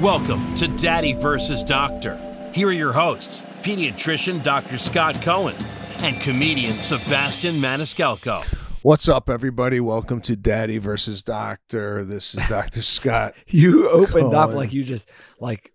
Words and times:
Welcome 0.00 0.54
to 0.54 0.66
Daddy 0.66 1.12
versus 1.12 1.62
Doctor. 1.62 2.18
Here 2.54 2.68
are 2.68 2.72
your 2.72 2.90
hosts, 2.92 3.40
pediatrician 3.62 4.42
Dr. 4.42 4.78
Scott 4.78 5.20
Cohen 5.20 5.54
and 5.98 6.18
comedian 6.22 6.72
Sebastian 6.72 7.56
Maniscalco. 7.56 8.42
What's 8.80 9.10
up, 9.10 9.28
everybody? 9.28 9.78
Welcome 9.78 10.22
to 10.22 10.36
Daddy 10.36 10.78
versus 10.78 11.22
Doctor. 11.22 12.02
This 12.06 12.34
is 12.34 12.48
Dr. 12.48 12.80
Scott. 12.82 13.34
You 13.46 13.90
opened 13.90 14.32
up 14.32 14.46
Cohen. 14.46 14.56
like 14.56 14.72
you 14.72 14.84
just 14.84 15.10
like 15.38 15.70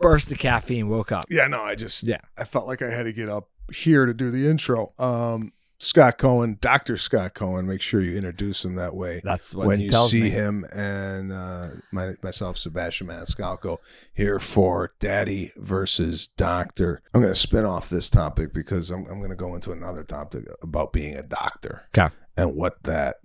burst 0.00 0.30
the 0.30 0.36
caffeine, 0.36 0.88
woke 0.88 1.12
up. 1.12 1.26
Yeah, 1.28 1.46
no, 1.46 1.60
I 1.60 1.74
just 1.74 2.04
Yeah. 2.04 2.20
I 2.38 2.44
felt 2.44 2.66
like 2.66 2.80
I 2.80 2.88
had 2.90 3.02
to 3.02 3.12
get 3.12 3.28
up 3.28 3.50
here 3.70 4.06
to 4.06 4.14
do 4.14 4.30
the 4.30 4.48
intro. 4.48 4.94
Um, 4.98 5.52
Scott 5.80 6.18
Cohen, 6.18 6.58
Dr. 6.60 6.96
Scott 6.96 7.34
Cohen. 7.34 7.66
Make 7.66 7.80
sure 7.80 8.00
you 8.00 8.16
introduce 8.16 8.64
him 8.64 8.74
that 8.74 8.94
way 8.96 9.20
That's 9.22 9.54
what 9.54 9.66
when 9.68 9.78
he 9.78 9.86
you 9.86 9.92
see 9.92 10.22
me. 10.22 10.30
him. 10.30 10.64
And 10.72 11.32
uh, 11.32 11.68
my, 11.92 12.14
myself, 12.22 12.56
Sebastian 12.58 13.06
Maniscalco, 13.06 13.78
here 14.12 14.38
for 14.40 14.92
Daddy 14.98 15.52
versus 15.56 16.26
Doctor. 16.28 17.00
I'm 17.14 17.20
going 17.20 17.32
to 17.32 17.38
spin 17.38 17.64
off 17.64 17.88
this 17.88 18.10
topic 18.10 18.52
because 18.52 18.90
I'm, 18.90 19.06
I'm 19.06 19.18
going 19.18 19.30
to 19.30 19.36
go 19.36 19.54
into 19.54 19.70
another 19.72 20.02
topic 20.02 20.46
about 20.62 20.92
being 20.92 21.14
a 21.14 21.22
doctor. 21.22 21.82
Okay. 21.96 22.12
and 22.36 22.54
what 22.56 22.82
that 22.84 23.16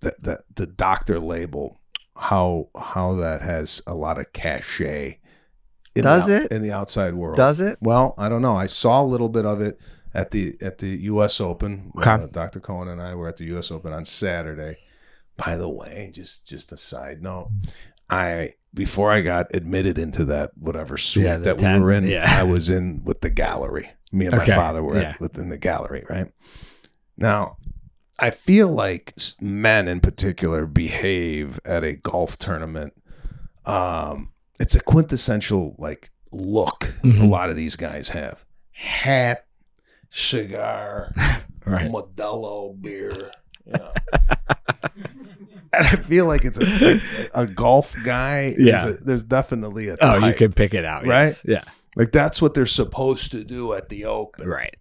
that 0.00 0.22
that 0.22 0.42
the 0.54 0.66
doctor 0.66 1.18
label 1.18 1.80
how 2.16 2.68
how 2.78 3.14
that 3.14 3.40
has 3.42 3.80
a 3.86 3.94
lot 3.94 4.18
of 4.18 4.32
cachet 4.32 5.18
Does 5.94 6.26
the, 6.26 6.44
it? 6.44 6.52
in 6.52 6.62
the 6.62 6.70
outside 6.72 7.14
world 7.14 7.36
Does 7.36 7.60
it? 7.60 7.78
well 7.80 8.14
i 8.18 8.28
don't 8.28 8.42
know 8.42 8.54
i 8.56 8.66
saw 8.66 9.02
a 9.02 9.06
little 9.06 9.28
bit 9.30 9.44
of 9.46 9.60
it 9.60 9.78
at 10.14 10.30
the 10.30 10.56
at 10.60 10.78
the 10.78 10.96
us 10.98 11.40
open 11.40 11.92
Okay. 11.98 12.10
uh, 12.10 12.26
dr 12.26 12.60
cohen 12.60 12.88
and 12.88 13.02
i 13.02 13.14
were 13.14 13.28
at 13.28 13.36
the 13.36 13.44
us 13.46 13.70
open 13.70 13.92
on 13.92 14.04
saturday 14.04 14.78
by 15.36 15.56
the 15.56 15.68
way 15.68 16.10
just 16.12 16.46
just 16.46 16.70
a 16.72 16.76
side 16.76 17.20
note 17.22 17.50
i 18.08 18.52
before 18.72 19.10
i 19.10 19.20
got 19.20 19.46
admitted 19.54 19.98
into 19.98 20.24
that 20.24 20.50
whatever 20.56 20.96
suite 20.96 21.24
Yeah, 21.26 21.36
that 21.38 21.58
10, 21.58 21.74
we 21.80 21.84
were 21.84 21.92
in 21.92 22.04
yeah. 22.04 22.24
i 22.38 22.42
was 22.42 22.70
in 22.70 23.02
with 23.04 23.20
the 23.22 23.30
gallery 23.30 23.90
me 24.12 24.26
and 24.26 24.34
Okay, 24.34 24.52
my 24.52 24.56
father 24.56 24.82
were 24.82 25.00
yeah. 25.00 25.16
within 25.20 25.48
the 25.48 25.58
gallery 25.58 26.04
right 26.08 26.30
now 27.16 27.56
I 28.16 28.30
feel 28.30 28.68
like 28.68 29.12
men 29.40 29.88
in 29.88 29.98
particular 29.98 30.66
behave 30.66 31.58
at 31.64 31.82
a 31.82 31.94
golf 31.96 32.38
tournament. 32.38 32.92
Um, 33.66 34.30
it's 34.60 34.76
a 34.76 34.80
quintessential 34.80 35.74
like 35.80 36.12
look 36.30 36.94
a 37.02 37.06
Mhm. 37.08 37.28
lot 37.28 37.50
of 37.50 37.56
these 37.56 37.74
guys 37.74 38.10
have: 38.10 38.44
hat, 38.70 39.46
cigar, 40.14 41.12
Right. 41.66 41.90
Modelo 41.90 42.78
beer. 42.80 43.30
You 43.66 43.72
know. 43.72 43.92
and 45.72 45.86
I 45.86 45.96
feel 45.96 46.26
like 46.26 46.44
it's 46.44 46.58
a, 46.58 47.00
a, 47.34 47.42
a 47.42 47.46
golf 47.46 47.96
guy. 48.04 48.54
Yeah. 48.58 48.84
There's, 48.84 48.96
a- 49.00 49.04
there's 49.04 49.24
definitely 49.24 49.88
a 49.88 49.96
Oh, 50.00 50.26
you 50.26 50.34
can 50.34 50.52
pick 50.52 50.74
it 50.74 50.84
out, 50.84 51.06
yes. 51.06 51.42
Yeah. 51.46 51.64
like 51.96 52.12
that's 52.12 52.42
what 52.42 52.52
they're 52.54 52.66
supposed 52.66 53.30
to 53.32 53.44
do 53.44 53.72
at 53.72 53.88
the 53.88 54.04
Open. 54.04 54.46
Right. 54.48 54.76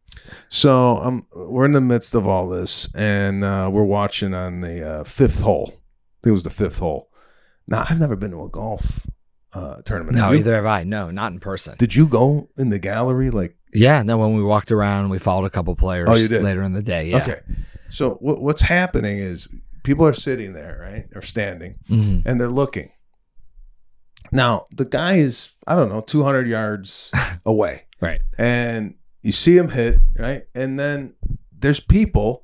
So 0.50 0.98
um, 0.98 1.26
we're 1.36 1.66
in 1.66 1.72
the 1.72 1.82
midst 1.82 2.16
of 2.16 2.28
all 2.28 2.48
this, 2.48 2.88
and 2.94 3.44
uh, 3.44 3.70
we're 3.72 3.84
watching 3.84 4.34
on 4.34 4.62
the 4.62 4.88
uh, 4.88 5.04
fifth 5.04 5.42
hole. 5.42 5.68
I 5.70 6.20
think 6.24 6.28
it 6.28 6.32
was 6.32 6.44
the 6.44 6.50
fifth 6.50 6.80
hole. 6.80 7.10
Now 7.68 7.86
I've 7.90 8.00
never 8.00 8.16
been 8.16 8.32
to 8.32 8.44
a 8.44 8.50
golf 8.50 9.08
uh, 9.54 9.82
tournament. 9.84 10.18
No, 10.18 10.26
Have 10.26 10.36
either 10.36 10.56
have 10.56 10.66
I. 10.66 10.84
No, 10.84 11.12
not 11.12 11.32
in 11.32 11.40
person. 11.40 11.76
Did 11.78 11.96
you 11.96 12.08
go 12.08 12.50
in 12.58 12.70
the 12.70 12.80
gallery? 12.80 13.30
Like, 13.32 13.56
Yeah, 13.74 14.04
no, 14.04 14.18
when 14.18 14.36
we 14.36 14.44
walked 14.44 14.72
around, 14.72 15.10
we 15.10 15.20
followed 15.20 15.46
a 15.46 15.50
couple 15.50 15.76
players 15.76 16.08
Oh, 16.10 16.16
you 16.16 16.28
did? 16.28 16.44
later 16.44 16.62
in 16.62 16.74
the 16.74 16.82
day. 16.84 17.10
Yeah. 17.10 17.18
okay. 17.22 17.40
So 17.90 18.12
what, 18.22 18.42
what's 18.42 18.62
happening 18.64 19.18
is 19.20 19.48
people 19.84 20.06
are 20.06 20.14
sitting 20.14 20.54
there, 20.54 20.80
right, 20.82 21.06
or 21.16 21.22
standing, 21.22 21.76
hmm 21.88 22.20
and 22.26 22.40
they're 22.40 22.50
looking. 22.50 22.92
Now 24.32 24.68
the 24.72 24.86
guy 24.86 25.16
is 25.16 25.52
I 25.68 25.76
don't 25.76 25.90
know 25.90 26.02
200 26.02 26.48
yards 26.48 27.12
away. 27.46 27.84
Right. 28.02 28.20
and 28.38 28.96
you 29.22 29.32
see 29.32 29.56
him 29.56 29.70
hit 29.70 29.98
right 30.20 30.44
and 30.54 30.78
then 30.78 31.16
there's 31.58 31.80
people 31.80 32.44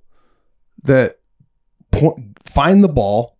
that 0.83 1.19
point, 1.91 2.37
find 2.45 2.81
the 2.81 2.87
ball 2.87 3.35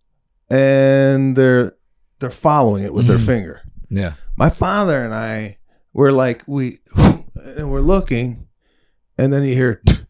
and 0.50 1.34
they're 1.34 1.76
they're 2.18 2.28
following 2.30 2.84
it 2.84 2.92
with 2.92 3.06
their 3.06 3.16
Mhm. 3.16 3.24
finger 3.26 3.62
Yeah. 3.88 4.12
my 4.36 4.50
father 4.50 5.02
and 5.02 5.14
i 5.14 5.56
were 5.94 6.12
like 6.12 6.42
we 6.46 6.80
and 7.58 7.70
we're 7.70 7.80
looking 7.80 8.48
and 9.18 9.32
then 9.32 9.42
you 9.44 9.54
hear 9.54 9.82
and 9.86 10.06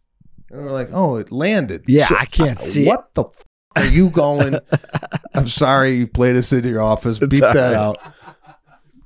we're 0.64 0.70
like 0.72 0.88
oh 0.92 1.16
it 1.16 1.30
landed 1.32 1.84
Yeah, 1.86 2.06
I 2.10 2.24
can't 2.26 2.58
uh, 2.58 2.62
see 2.62 2.84
it. 2.84 2.88
what 2.88 3.14
the 3.14 3.24
f- 3.24 3.44
are 3.76 3.86
you 3.86 4.10
going 4.10 4.58
i'm 5.34 5.46
sorry 5.46 5.92
you 5.92 6.06
played 6.08 6.34
us 6.36 6.52
into 6.52 6.68
your 6.68 6.82
office 6.82 7.18
beep 7.20 7.42
all 7.42 7.52
that 7.54 7.72
right. 7.72 7.74
out 7.76 7.98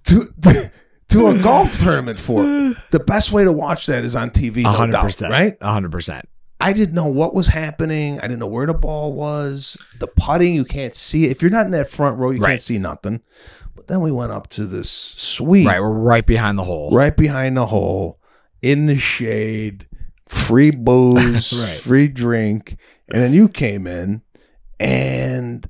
to, 0.05 0.33
to 0.43 0.73
to 1.09 1.27
a 1.28 1.39
golf 1.43 1.78
tournament 1.78 2.19
for 2.19 2.43
the 2.43 3.03
best 3.06 3.31
way 3.33 3.44
to 3.44 3.53
watch 3.53 3.87
that 3.87 4.05
is 4.05 4.17
on 4.17 4.31
TV, 4.31 4.62
no 4.62 4.71
hundred 4.71 4.93
doubt, 4.93 5.03
percent. 5.05 5.31
right? 5.33 5.56
A 5.61 5.73
hundred 5.73 5.93
percent. 5.93 6.28
I 6.61 6.73
didn't 6.73 6.94
know 6.94 7.06
what 7.06 7.34
was 7.34 7.49
happening. 7.49 8.19
I 8.19 8.23
didn't 8.23 8.39
know 8.41 8.47
where 8.49 8.67
the 8.67 8.75
ball 8.75 9.12
was. 9.12 9.77
The 10.00 10.06
putting, 10.09 10.55
you 10.55 10.65
can't 10.65 10.94
see 10.94 11.27
it. 11.27 11.31
If 11.31 11.41
you're 11.43 11.50
not 11.53 11.67
in 11.67 11.73
that 11.73 11.89
front 11.89 12.19
row, 12.19 12.31
you 12.31 12.41
Right. 12.41 12.50
can't 12.50 12.61
see 12.61 12.78
nothing. 12.78 13.21
But 13.77 13.87
then 13.87 14.00
we 14.00 14.11
went 14.11 14.33
up 14.33 14.49
to 14.50 14.65
this 14.67 14.91
suite 14.91 15.67
Right. 15.67 15.81
We're 15.81 15.91
right 15.93 16.27
behind 16.27 16.59
the 16.59 16.65
hole. 16.65 16.91
right 16.91 17.17
behind 17.17 17.56
the 17.56 17.67
hole, 17.67 18.19
in 18.65 18.87
the 18.87 18.97
shade, 18.99 19.87
free 20.29 20.71
booze, 20.71 21.53
Right. 21.63 21.79
free 21.79 22.09
drink. 22.09 22.77
And 23.13 23.21
then 23.23 23.35
you 23.35 23.49
came 23.49 23.87
in, 23.87 24.23
and 24.81 25.69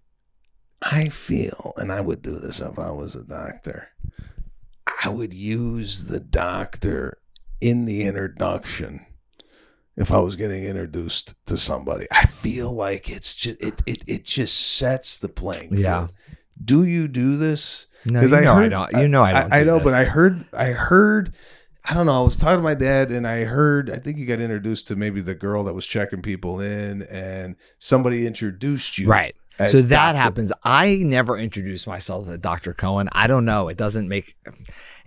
I 0.82 1.08
feel, 1.08 1.72
and 1.76 1.90
I 1.90 2.00
would 2.00 2.22
do 2.22 2.38
this 2.38 2.60
if 2.60 2.78
I 2.78 2.90
was 2.92 3.16
a 3.16 3.24
doctor, 3.24 3.88
I 5.04 5.08
would 5.08 5.34
use 5.34 6.04
the 6.04 6.20
doctor 6.20 7.18
in 7.60 7.84
the 7.86 8.02
introduction 8.04 9.04
if 9.96 10.12
I 10.12 10.18
was 10.18 10.36
getting 10.36 10.64
introduced 10.64 11.34
to 11.46 11.56
somebody. 11.56 12.06
I 12.12 12.26
feel 12.26 12.70
like 12.72 13.10
it's 13.10 13.34
just 13.34 13.60
it 13.60 13.82
it, 13.86 14.02
it 14.06 14.24
just 14.24 14.76
sets 14.76 15.18
the 15.18 15.28
playing 15.28 15.70
field. 15.70 15.80
Yeah. 15.80 16.06
Do 16.62 16.84
you 16.84 17.08
do 17.08 17.36
this? 17.36 17.86
No, 18.04 18.20
'Cause 18.20 18.32
you 18.32 18.38
I 18.38 18.44
know 18.44 18.54
I 18.54 18.68
don't. 18.68 18.92
You 18.92 19.08
know 19.08 19.22
I 19.22 19.32
don't. 19.32 19.52
I, 19.52 19.60
do 19.60 19.66
know, 19.66 19.74
this. 19.78 19.84
but 19.84 19.94
I 19.94 20.04
heard, 20.04 20.44
I 20.52 20.66
heard, 20.72 21.34
I 21.86 21.92
don't 21.92 22.06
know. 22.06 22.18
I 22.20 22.24
was 22.24 22.36
talking 22.36 22.58
to 22.58 22.62
my 22.62 22.74
dad, 22.74 23.10
and 23.10 23.26
I 23.26 23.44
heard, 23.44 23.90
I 23.90 23.96
think 23.98 24.16
you 24.16 24.24
got 24.24 24.40
introduced 24.40 24.88
to 24.88 24.96
maybe 24.96 25.20
the 25.20 25.34
girl 25.34 25.64
that 25.64 25.74
was 25.74 25.86
checking 25.86 26.22
people 26.22 26.60
in, 26.60 27.02
and 27.02 27.56
somebody 27.78 28.26
introduced 28.26 28.96
you, 28.98 29.08
Right. 29.08 29.36
So 29.68 29.80
that 29.82 29.88
doctor. 29.88 30.18
happens. 30.18 30.52
I 30.64 30.96
never 31.04 31.38
introduced 31.38 31.86
myself 31.86 32.26
to 32.26 32.36
Dr. 32.36 32.74
Cohen. 32.74 33.08
I 33.12 33.28
don't 33.28 33.44
know. 33.44 33.68
It 33.68 33.76
doesn't 33.76 34.08
make 34.08 34.34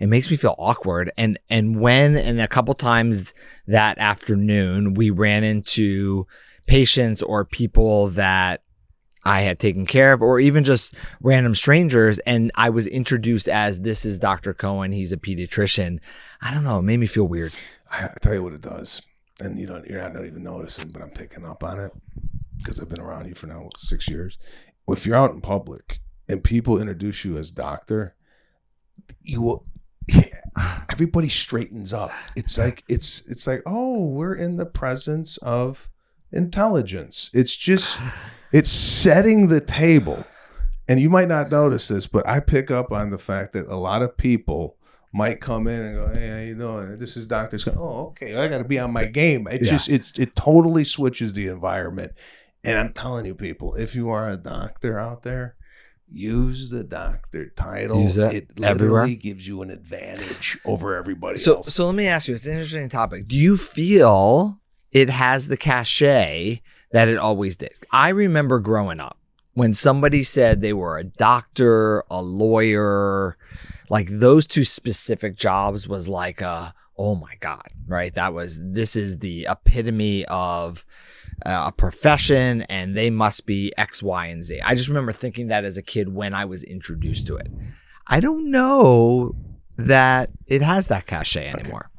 it 0.00 0.06
makes 0.08 0.30
me 0.30 0.38
feel 0.38 0.54
awkward. 0.58 1.10
And 1.18 1.38
and 1.50 1.78
when 1.78 2.16
and 2.16 2.40
a 2.40 2.48
couple 2.48 2.72
times 2.72 3.34
that 3.66 3.98
afternoon 3.98 4.94
we 4.94 5.10
ran 5.10 5.44
into 5.44 6.26
patients 6.66 7.20
or 7.22 7.44
people 7.44 8.08
that 8.08 8.62
I 9.28 9.42
had 9.42 9.58
taken 9.58 9.84
care 9.84 10.14
of, 10.14 10.22
or 10.22 10.40
even 10.40 10.64
just 10.64 10.94
random 11.20 11.54
strangers, 11.54 12.18
and 12.20 12.50
I 12.54 12.70
was 12.70 12.86
introduced 12.86 13.46
as 13.46 13.82
this 13.82 14.06
is 14.06 14.18
Dr. 14.18 14.54
Cohen. 14.54 14.90
He's 14.90 15.12
a 15.12 15.18
pediatrician. 15.18 16.00
I 16.40 16.54
don't 16.54 16.64
know. 16.64 16.78
It 16.78 16.84
made 16.84 16.96
me 16.96 17.06
feel 17.06 17.28
weird. 17.28 17.52
I, 17.92 18.06
I 18.06 18.14
tell 18.22 18.32
you 18.32 18.42
what 18.42 18.54
it 18.54 18.62
does, 18.62 19.02
and 19.38 19.58
you 19.58 19.66
don't, 19.66 19.86
you're 19.86 20.00
not 20.00 20.24
even 20.24 20.42
noticing, 20.42 20.88
but 20.88 21.02
I'm 21.02 21.10
picking 21.10 21.44
up 21.44 21.62
on 21.62 21.78
it 21.78 21.92
because 22.56 22.80
I've 22.80 22.88
been 22.88 23.02
around 23.02 23.28
you 23.28 23.34
for 23.34 23.46
now 23.46 23.68
six 23.76 24.08
years. 24.08 24.38
If 24.88 25.04
you're 25.04 25.14
out 25.14 25.32
in 25.32 25.42
public 25.42 25.98
and 26.26 26.42
people 26.42 26.80
introduce 26.80 27.22
you 27.22 27.36
as 27.36 27.50
doctor, 27.50 28.14
you 29.22 29.42
will. 29.42 29.66
everybody 30.90 31.28
straightens 31.28 31.92
up. 31.92 32.10
It's 32.34 32.56
like 32.56 32.82
it's 32.88 33.26
it's 33.26 33.46
like 33.46 33.60
oh, 33.66 34.06
we're 34.06 34.34
in 34.34 34.56
the 34.56 34.64
presence 34.64 35.36
of 35.38 35.90
intelligence. 36.32 37.30
It's 37.34 37.54
just 37.54 38.00
it's 38.52 38.70
setting 38.70 39.48
the 39.48 39.60
table. 39.60 40.24
And 40.88 40.98
you 41.00 41.10
might 41.10 41.28
not 41.28 41.50
notice 41.50 41.88
this, 41.88 42.06
but 42.06 42.26
I 42.26 42.40
pick 42.40 42.70
up 42.70 42.92
on 42.92 43.10
the 43.10 43.18
fact 43.18 43.52
that 43.52 43.66
a 43.66 43.76
lot 43.76 44.00
of 44.02 44.16
people 44.16 44.76
might 45.12 45.40
come 45.40 45.66
in 45.66 45.82
and 45.82 45.94
go, 45.96 46.08
"Hey, 46.14 46.28
how 46.30 46.38
you 46.38 46.54
doing? 46.54 46.98
This 46.98 47.16
is 47.16 47.26
Doctor 47.26 47.58
Scott." 47.58 47.74
Oh, 47.76 48.06
okay. 48.08 48.36
I 48.38 48.48
got 48.48 48.58
to 48.58 48.64
be 48.64 48.78
on 48.78 48.92
my 48.92 49.04
game. 49.06 49.46
It 49.48 49.62
Yeah. 49.62 49.70
just 49.72 49.88
it 49.90 50.18
it 50.18 50.34
totally 50.36 50.84
switches 50.84 51.34
the 51.34 51.46
environment. 51.48 52.12
And 52.64 52.78
I'm 52.78 52.92
telling 52.92 53.24
you, 53.26 53.34
people, 53.34 53.74
if 53.74 53.94
you 53.94 54.08
are 54.10 54.28
a 54.30 54.36
doctor 54.36 54.98
out 54.98 55.22
there, 55.24 55.56
use 56.08 56.70
the 56.70 56.84
doctor 56.84 57.50
title. 57.50 58.02
Use 58.02 58.16
it 58.16 58.32
it 58.34 58.58
literally 58.58 58.70
everywhere. 58.70 59.06
gives 59.08 59.46
you 59.46 59.60
an 59.62 59.70
advantage 59.70 60.58
over 60.64 60.96
everybody 60.96 61.36
So, 61.38 61.56
else. 61.56 61.72
so 61.74 61.84
let 61.86 61.94
me 61.94 62.06
ask 62.06 62.28
you. 62.28 62.34
It's 62.34 62.46
an 62.46 62.52
interesting 62.54 62.88
topic. 62.88 63.28
Do 63.28 63.36
you 63.36 63.56
feel 63.58 64.60
it 64.90 65.10
has 65.10 65.48
the 65.48 65.56
cachet 65.56 66.62
that 66.90 67.08
it 67.08 67.18
always 67.18 67.56
did? 67.56 67.74
I 67.90 68.10
remember 68.10 68.58
growing 68.58 69.00
up 69.00 69.18
when 69.54 69.74
somebody 69.74 70.22
said 70.22 70.60
they 70.60 70.72
were 70.72 70.98
a 70.98 71.04
doctor, 71.04 72.04
a 72.10 72.22
lawyer, 72.22 73.36
like 73.90 74.08
those 74.10 74.46
two 74.46 74.64
specific 74.64 75.36
jobs 75.36 75.88
was 75.88 76.08
like 76.08 76.40
a 76.40 76.74
oh 76.96 77.14
my 77.14 77.34
god, 77.40 77.68
right? 77.86 78.14
That 78.14 78.34
was 78.34 78.60
this 78.62 78.96
is 78.96 79.18
the 79.18 79.46
epitome 79.48 80.24
of 80.26 80.84
uh, 81.46 81.64
a 81.68 81.72
profession 81.72 82.62
and 82.62 82.96
they 82.96 83.10
must 83.10 83.46
be 83.46 83.72
X, 83.78 84.02
Y, 84.02 84.26
and 84.26 84.42
Z. 84.44 84.60
I 84.64 84.74
just 84.74 84.88
remember 84.88 85.12
thinking 85.12 85.48
that 85.48 85.64
as 85.64 85.78
a 85.78 85.82
kid 85.82 86.12
when 86.12 86.34
I 86.34 86.44
was 86.44 86.64
introduced 86.64 87.26
to 87.28 87.36
it. 87.36 87.48
I 88.06 88.20
don't 88.20 88.50
know 88.50 89.36
that 89.76 90.30
it 90.46 90.62
has 90.62 90.88
that 90.88 91.06
cachet 91.06 91.48
anymore. 91.48 91.90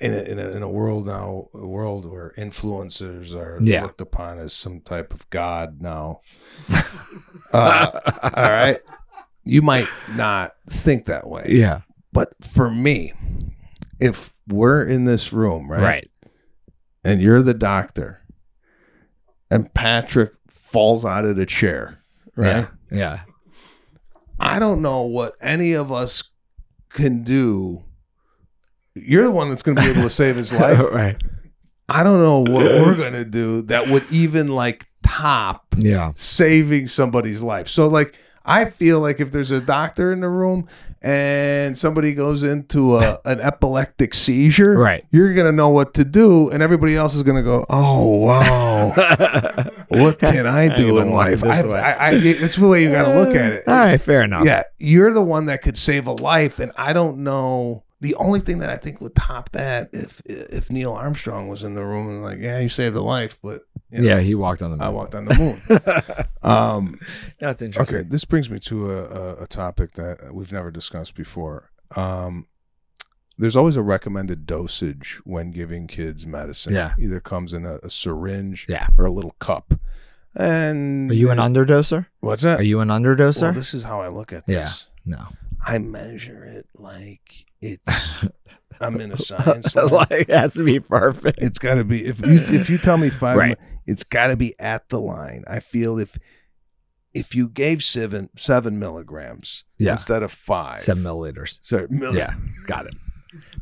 In 0.00 0.12
a, 0.12 0.18
in 0.22 0.38
a, 0.38 0.50
in 0.50 0.62
a 0.62 0.68
world 0.68 1.06
now, 1.06 1.48
a 1.54 1.66
world 1.66 2.10
where 2.10 2.32
influencers 2.36 3.34
are 3.34 3.58
Yeah. 3.62 3.82
looked 3.82 4.00
upon 4.00 4.38
as 4.38 4.52
some 4.52 4.80
type 4.80 5.12
of 5.14 5.28
god 5.30 5.80
now. 5.80 6.20
uh, 7.52 7.90
all 8.22 8.30
right, 8.50 8.80
you 9.44 9.62
might 9.62 9.88
not 10.14 10.52
think 10.68 11.04
that 11.06 11.26
way, 11.28 11.46
Yeah. 11.48 11.80
but 12.12 12.32
for 12.42 12.70
me, 12.70 13.12
if 13.98 14.34
we're 14.46 14.84
in 14.84 15.04
this 15.06 15.32
room, 15.32 15.70
right, 15.70 15.80
Right. 15.82 16.10
and 17.04 17.22
you're 17.22 17.42
the 17.42 17.54
doctor, 17.54 18.22
and 19.50 19.72
Patrick 19.72 20.32
falls 20.48 21.04
out 21.04 21.24
of 21.24 21.36
the 21.36 21.46
chair, 21.46 22.00
right? 22.36 22.68
Yeah. 22.90 22.98
Yeah. 22.98 23.20
I 24.38 24.58
don't 24.58 24.82
know 24.82 25.02
what 25.02 25.34
any 25.40 25.72
of 25.72 25.90
us 25.90 26.30
can 26.90 27.22
do. 27.22 27.84
You're 28.96 29.24
the 29.24 29.30
one 29.30 29.50
that's 29.50 29.62
going 29.62 29.76
to 29.76 29.82
be 29.82 29.90
able 29.90 30.02
to 30.02 30.10
save 30.10 30.36
his 30.36 30.52
life. 30.64 30.80
right. 30.92 31.16
I 31.88 32.02
don't 32.02 32.20
know 32.20 32.40
what 32.40 32.64
we're 32.64 32.96
going 32.96 33.12
to 33.12 33.24
do 33.24 33.62
that 33.62 33.88
would 33.88 34.02
even 34.10 34.48
like 34.48 34.86
top 35.04 35.66
Yeah. 35.78 36.10
saving 36.16 36.88
somebody's 36.88 37.42
life. 37.42 37.68
So, 37.68 37.86
like, 37.86 38.16
I 38.44 38.64
feel 38.64 38.98
like 39.00 39.20
if 39.20 39.30
there's 39.32 39.50
a 39.52 39.60
doctor 39.60 40.12
in 40.12 40.20
the 40.20 40.28
room 40.28 40.66
and 41.02 41.76
somebody 41.78 42.14
goes 42.14 42.42
into 42.42 42.96
a, 42.96 43.20
an 43.24 43.40
epileptic 43.40 44.14
seizure, 44.14 44.76
Right. 44.76 45.04
you're 45.12 45.32
going 45.34 45.46
to 45.46 45.52
know 45.52 45.68
what 45.68 45.94
to 45.94 46.04
do, 46.04 46.48
and 46.50 46.60
everybody 46.62 46.96
else 46.96 47.14
is 47.14 47.22
going 47.22 47.36
to 47.36 47.42
go, 47.42 47.64
"Oh 47.70 48.04
wow, 48.16 48.90
what 49.88 50.18
can 50.18 50.46
I 50.46 50.74
do 50.74 50.96
gonna 50.96 51.00
in 51.02 51.10
life?" 51.12 51.40
this 51.40 51.62
I, 51.64 51.66
way. 51.66 51.78
I, 51.78 52.08
I, 52.08 52.18
that's 52.34 52.56
the 52.56 52.66
way 52.68 52.82
you 52.82 52.90
got 52.90 53.02
to 53.04 53.14
look 53.20 53.36
at 53.36 53.52
it. 53.52 53.68
All 53.68 53.74
right. 53.76 54.00
Fair 54.00 54.22
enough. 54.22 54.44
Yeah, 54.44 54.62
you're 54.78 55.12
the 55.12 55.22
one 55.22 55.46
that 55.46 55.62
could 55.62 55.76
save 55.76 56.06
a 56.08 56.12
life, 56.12 56.58
and 56.58 56.72
I 56.76 56.92
don't 56.92 57.18
know. 57.18 57.84
The 58.06 58.14
only 58.16 58.38
thing 58.40 58.60
that 58.60 58.70
I 58.70 58.76
think 58.76 59.00
would 59.00 59.14
top 59.16 59.50
that 59.50 59.90
if 59.92 60.22
if 60.26 60.70
Neil 60.70 60.92
Armstrong 60.92 61.48
was 61.48 61.64
in 61.64 61.74
the 61.74 61.84
room 61.84 62.08
and 62.08 62.22
like, 62.22 62.38
yeah, 62.38 62.60
you 62.60 62.68
saved 62.68 62.94
a 62.94 63.02
life, 63.02 63.36
but 63.42 63.66
you 63.90 63.98
know, 64.00 64.04
Yeah. 64.04 64.20
He 64.20 64.34
walked 64.34 64.62
on 64.62 64.70
the 64.70 64.76
moon. 64.76 64.86
I 64.86 64.90
walked 64.90 65.14
on 65.14 65.24
the 65.24 65.34
moon. 65.34 65.60
um, 66.42 67.00
That's 67.40 67.62
interesting. 67.62 67.98
okay, 67.98 68.08
this 68.08 68.24
brings 68.24 68.48
me 68.48 68.58
to 68.60 68.92
a, 68.92 69.42
a, 69.42 69.46
topic 69.46 69.92
that 69.92 70.32
we've 70.32 70.52
never 70.52 70.70
discussed 70.70 71.14
before. 71.14 71.70
Um, 71.96 72.46
there's 73.38 73.56
always 73.56 73.76
a 73.76 73.82
recommended 73.82 74.46
dosage 74.46 75.20
when 75.24 75.50
giving 75.50 75.86
kids 75.86 76.26
medicine. 76.26 76.74
Yeah. 76.74 76.94
either 76.98 77.20
comes 77.20 77.52
in 77.52 77.66
a, 77.66 77.78
a 77.82 77.90
syringe 77.90 78.66
Yeah. 78.68 78.86
or 78.96 79.04
a 79.06 79.12
little 79.12 79.34
cup. 79.40 79.74
And 80.38 81.10
Are 81.10 81.14
you 81.14 81.30
an 81.30 81.38
underdoser? 81.38 82.06
what's 82.20 82.42
that? 82.42 82.60
Are 82.60 82.64
you 82.64 82.80
an 82.80 82.88
underdoser? 82.88 83.42
well, 83.42 83.52
this 83.52 83.74
is 83.74 83.84
how 83.84 84.00
I 84.00 84.08
look 84.08 84.32
at 84.32 84.46
this. 84.46 84.54
Yeah. 84.54 84.62
this. 84.64 84.88
no. 85.04 85.28
I 85.66 85.78
measure 85.78 86.44
it 86.44 86.66
like 86.78 87.46
it's. 87.72 88.24
I'm 88.80 89.00
in 89.00 89.10
a 89.12 89.16
science 89.18 89.74
lab. 89.76 89.90
like 89.92 90.10
it 90.10 90.30
has 90.30 90.54
to 90.54 90.62
be 90.64 90.80
perfect. 90.80 91.38
It's 91.40 91.58
got 91.58 91.76
to 91.76 91.84
be 91.84 92.04
if 92.04 92.20
you 92.20 92.34
if 92.34 92.68
you 92.68 92.76
tell 92.78 92.98
me 92.98 93.08
five, 93.10 93.36
Right. 93.36 93.58
mi- 93.58 93.66
it's 93.86 94.04
got 94.04 94.26
to 94.28 94.36
be 94.36 94.54
at 94.58 94.88
the 94.90 95.00
line. 95.00 95.44
I 95.48 95.60
feel 95.60 95.98
if 95.98 96.18
if 97.14 97.34
you 97.34 97.48
gave 97.48 97.82
seven 97.82 98.28
seven 98.36 98.78
milligrams 98.78 99.64
Yeah. 99.78 99.92
instead 99.92 100.22
of 100.22 100.30
five, 100.30 100.82
Seven 100.82 101.02
milliliters. 101.02 101.58
sorry, 101.62 101.86
mil- 101.88 102.14
Yeah. 102.14 102.34
Got 102.66 102.86
it. 102.86 102.94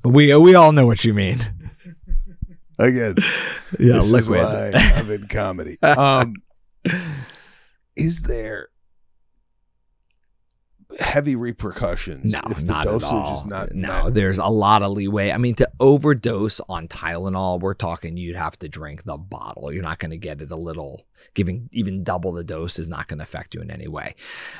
But 0.02 0.08
we 0.10 0.34
we 0.36 0.56
all 0.56 0.72
know 0.72 0.86
what 0.86 1.04
you 1.04 1.14
mean. 1.14 1.38
again, 2.80 3.14
Yeah. 3.78 3.94
this 3.94 4.10
liquid. 4.10 4.40
is 4.40 4.74
why 4.74 4.92
I'm 4.96 5.10
in 5.12 5.28
comedy. 5.28 5.78
Um, 5.82 6.34
is 7.96 8.22
there 8.22 8.68
heavy 11.00 11.36
repercussions 11.36 12.32
No, 12.32 12.40
if 12.50 12.60
the 12.60 12.66
not 12.66 12.84
dosage 12.84 13.08
at 13.10 13.14
all. 13.14 13.38
is 13.38 13.46
not 13.46 13.74
no, 13.74 14.04
met? 14.04 14.14
there's 14.14 14.38
a 14.38 14.46
lot 14.46 14.82
of 14.82 14.92
leeway. 14.92 15.30
I 15.30 15.38
mean, 15.38 15.54
to 15.56 15.68
overdose 15.80 16.60
on 16.68 16.88
Tylenol, 16.88 17.60
we're 17.60 17.74
talking 17.74 18.16
you'd 18.16 18.36
have 18.36 18.58
to 18.60 18.68
drink 18.68 19.04
the 19.04 19.16
bottle. 19.16 19.72
You're 19.72 19.82
not 19.82 19.98
going 19.98 20.10
to 20.12 20.16
get 20.16 20.40
it 20.40 20.50
a 20.50 20.56
little. 20.56 21.06
Giving 21.34 21.68
even 21.72 22.04
double 22.04 22.32
the 22.32 22.44
dose 22.44 22.78
is 22.78 22.88
not 22.88 23.08
going 23.08 23.18
to 23.18 23.24
affect 23.24 23.54
you 23.54 23.60
in 23.62 23.70
any 23.70 23.88
way. 23.88 24.14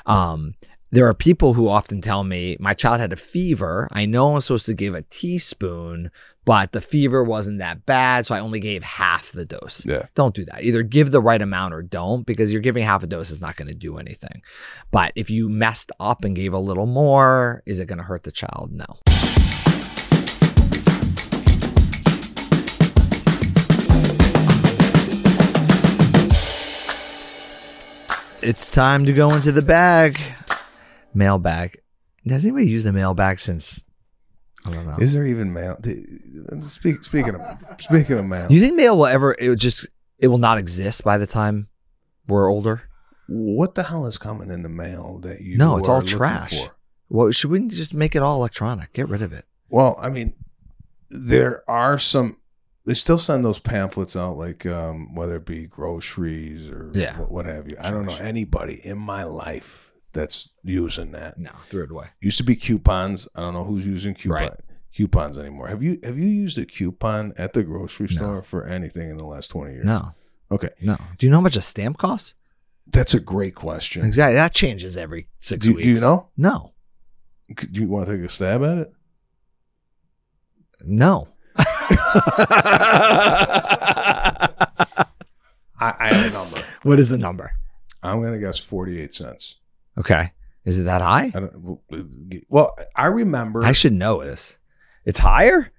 Um, 0.06 0.54
there 0.94 1.08
are 1.08 1.14
people 1.14 1.54
who 1.54 1.68
often 1.68 2.00
tell 2.00 2.22
me 2.22 2.56
my 2.60 2.72
child 2.72 3.00
had 3.00 3.12
a 3.12 3.16
fever. 3.16 3.88
I 3.90 4.06
know 4.06 4.32
I'm 4.32 4.40
supposed 4.40 4.66
to 4.66 4.74
give 4.74 4.94
a 4.94 5.02
teaspoon, 5.02 6.12
but 6.44 6.70
the 6.70 6.80
fever 6.80 7.24
wasn't 7.24 7.58
that 7.58 7.84
bad, 7.84 8.26
so 8.26 8.34
I 8.36 8.38
only 8.38 8.60
gave 8.60 8.84
half 8.84 9.32
the 9.32 9.44
dose. 9.44 9.84
Yeah. 9.84 10.06
Don't 10.14 10.36
do 10.36 10.44
that. 10.44 10.62
Either 10.62 10.84
give 10.84 11.10
the 11.10 11.20
right 11.20 11.42
amount 11.42 11.74
or 11.74 11.82
don't, 11.82 12.24
because 12.24 12.52
you're 12.52 12.62
giving 12.62 12.84
half 12.84 13.02
a 13.02 13.08
dose 13.08 13.32
is 13.32 13.40
not 13.40 13.56
going 13.56 13.66
to 13.66 13.74
do 13.74 13.98
anything. 13.98 14.40
But 14.92 15.10
if 15.16 15.30
you 15.30 15.48
messed 15.48 15.90
up 15.98 16.24
and 16.24 16.36
gave 16.36 16.52
a 16.52 16.60
little 16.60 16.86
more, 16.86 17.64
is 17.66 17.80
it 17.80 17.86
going 17.86 17.98
to 17.98 18.04
hurt 18.04 18.22
the 18.22 18.30
child? 18.30 18.70
No. 18.72 18.86
It's 28.46 28.70
time 28.70 29.06
to 29.06 29.12
go 29.12 29.32
into 29.32 29.50
the 29.50 29.64
bag. 29.66 30.20
Mailbag. 31.14 31.78
Has 32.28 32.44
anybody 32.44 32.68
used 32.68 32.86
the 32.86 32.92
mailbag 32.92 33.38
since? 33.38 33.84
I 34.66 34.72
don't 34.72 34.86
know. 34.86 34.96
Is 34.98 35.12
there 35.12 35.26
even 35.26 35.52
mail? 35.52 35.76
Speak, 36.62 37.04
speaking 37.04 37.34
of 37.34 37.40
speaking 37.80 38.18
of 38.18 38.24
mail, 38.24 38.48
Do 38.48 38.54
you 38.54 38.60
think 38.60 38.74
mail 38.76 38.96
will 38.96 39.06
ever? 39.06 39.34
It 39.38 39.48
will 39.48 39.56
just. 39.56 39.86
It 40.18 40.28
will 40.28 40.38
not 40.38 40.56
exist 40.58 41.04
by 41.04 41.18
the 41.18 41.26
time 41.26 41.68
we're 42.26 42.48
older. 42.50 42.82
what 43.26 43.74
the 43.74 43.82
hell 43.82 44.06
is 44.06 44.16
coming 44.16 44.50
in 44.50 44.62
the 44.62 44.68
mail 44.70 45.18
that 45.22 45.40
you? 45.42 45.58
No, 45.58 45.76
it's 45.76 45.88
all 45.88 46.00
trash. 46.02 46.58
for? 46.58 46.74
What 47.08 47.34
should 47.34 47.50
we 47.50 47.66
just 47.68 47.92
make 47.94 48.14
it 48.16 48.22
all 48.22 48.36
electronic? 48.38 48.92
Get 48.94 49.08
rid 49.08 49.20
of 49.22 49.32
it. 49.34 49.44
Well, 49.68 49.98
I 50.00 50.08
mean, 50.08 50.34
there 51.10 51.68
are 51.68 51.98
some. 51.98 52.38
They 52.86 52.94
still 52.94 53.18
send 53.18 53.44
those 53.44 53.58
pamphlets 53.58 54.14
out, 54.16 54.36
like 54.38 54.64
um, 54.66 55.14
whether 55.14 55.36
it 55.36 55.44
be 55.46 55.66
groceries 55.66 56.68
or 56.70 56.90
Yeah. 56.94 57.18
what, 57.18 57.30
what 57.32 57.46
have 57.46 57.68
you. 57.68 57.76
I 57.80 57.90
don't 57.90 58.06
know 58.06 58.16
anybody 58.16 58.80
in 58.86 58.98
my 58.98 59.24
life 59.24 59.90
that's 60.14 60.48
using 60.62 61.12
that. 61.12 61.38
No, 61.38 61.50
threw 61.68 61.84
it 61.84 61.90
away. 61.90 62.06
Used 62.20 62.38
to 62.38 62.44
be 62.44 62.56
coupons. 62.56 63.28
I 63.34 63.40
don't 63.42 63.52
know 63.54 63.64
who's 63.64 63.86
using 63.86 64.14
coupon, 64.14 64.38
Right. 64.42 64.52
coupons 64.96 65.36
anymore. 65.36 65.68
Have 65.68 65.82
you 65.82 65.98
have 66.02 66.16
you 66.18 66.26
used 66.28 66.56
a 66.56 66.64
coupon 66.64 67.34
at 67.36 67.52
the 67.52 67.62
grocery 67.64 68.06
No. 68.12 68.16
store 68.16 68.42
for 68.42 68.64
anything 68.64 69.10
in 69.10 69.16
the 69.18 69.24
last 69.26 69.48
twenty 69.48 69.74
years? 69.74 69.84
No, 69.84 70.12
Okay, 70.50 70.70
no. 70.80 70.96
Do 71.18 71.26
you 71.26 71.30
know 71.30 71.38
how 71.38 71.42
much 71.42 71.56
a 71.56 71.60
stamp 71.62 71.98
costs? 71.98 72.34
that's 72.92 73.14
a 73.14 73.20
great 73.20 73.54
question. 73.54 74.04
Exactly. 74.06 74.34
That 74.36 74.54
changes 74.54 74.96
every 74.96 75.28
six 75.38 75.64
Do, 75.66 75.72
weeks. 75.74 75.84
do 75.84 75.90
you 75.90 76.00
know? 76.00 76.28
No, 76.36 76.72
Do 77.54 77.82
you 77.82 77.88
want 77.88 78.06
to 78.06 78.16
take 78.16 78.24
a 78.24 78.28
stab 78.32 78.62
at 78.62 78.78
it? 78.78 78.92
no. 80.86 81.28
I, 85.80 85.94
I 85.98 86.08
have 86.08 86.30
a 86.30 86.34
number. 86.34 86.58
what 86.82 86.98
is 87.00 87.08
the 87.08 87.18
number? 87.18 87.52
I'm 88.02 88.22
gonna 88.22 88.38
guess 88.38 88.58
forty-eight 88.58 89.12
cents. 89.12 89.56
Okay. 89.98 90.32
Is 90.64 90.78
it 90.78 90.84
that 90.84 91.02
high? 91.02 91.30
I 91.34 91.40
don't. 91.40 91.78
Well, 92.48 92.74
I 92.96 93.06
remember. 93.06 93.62
I 93.64 93.72
should 93.72 93.92
know 93.92 94.22
this. 94.24 94.56
It's 95.04 95.18
higher. 95.18 95.70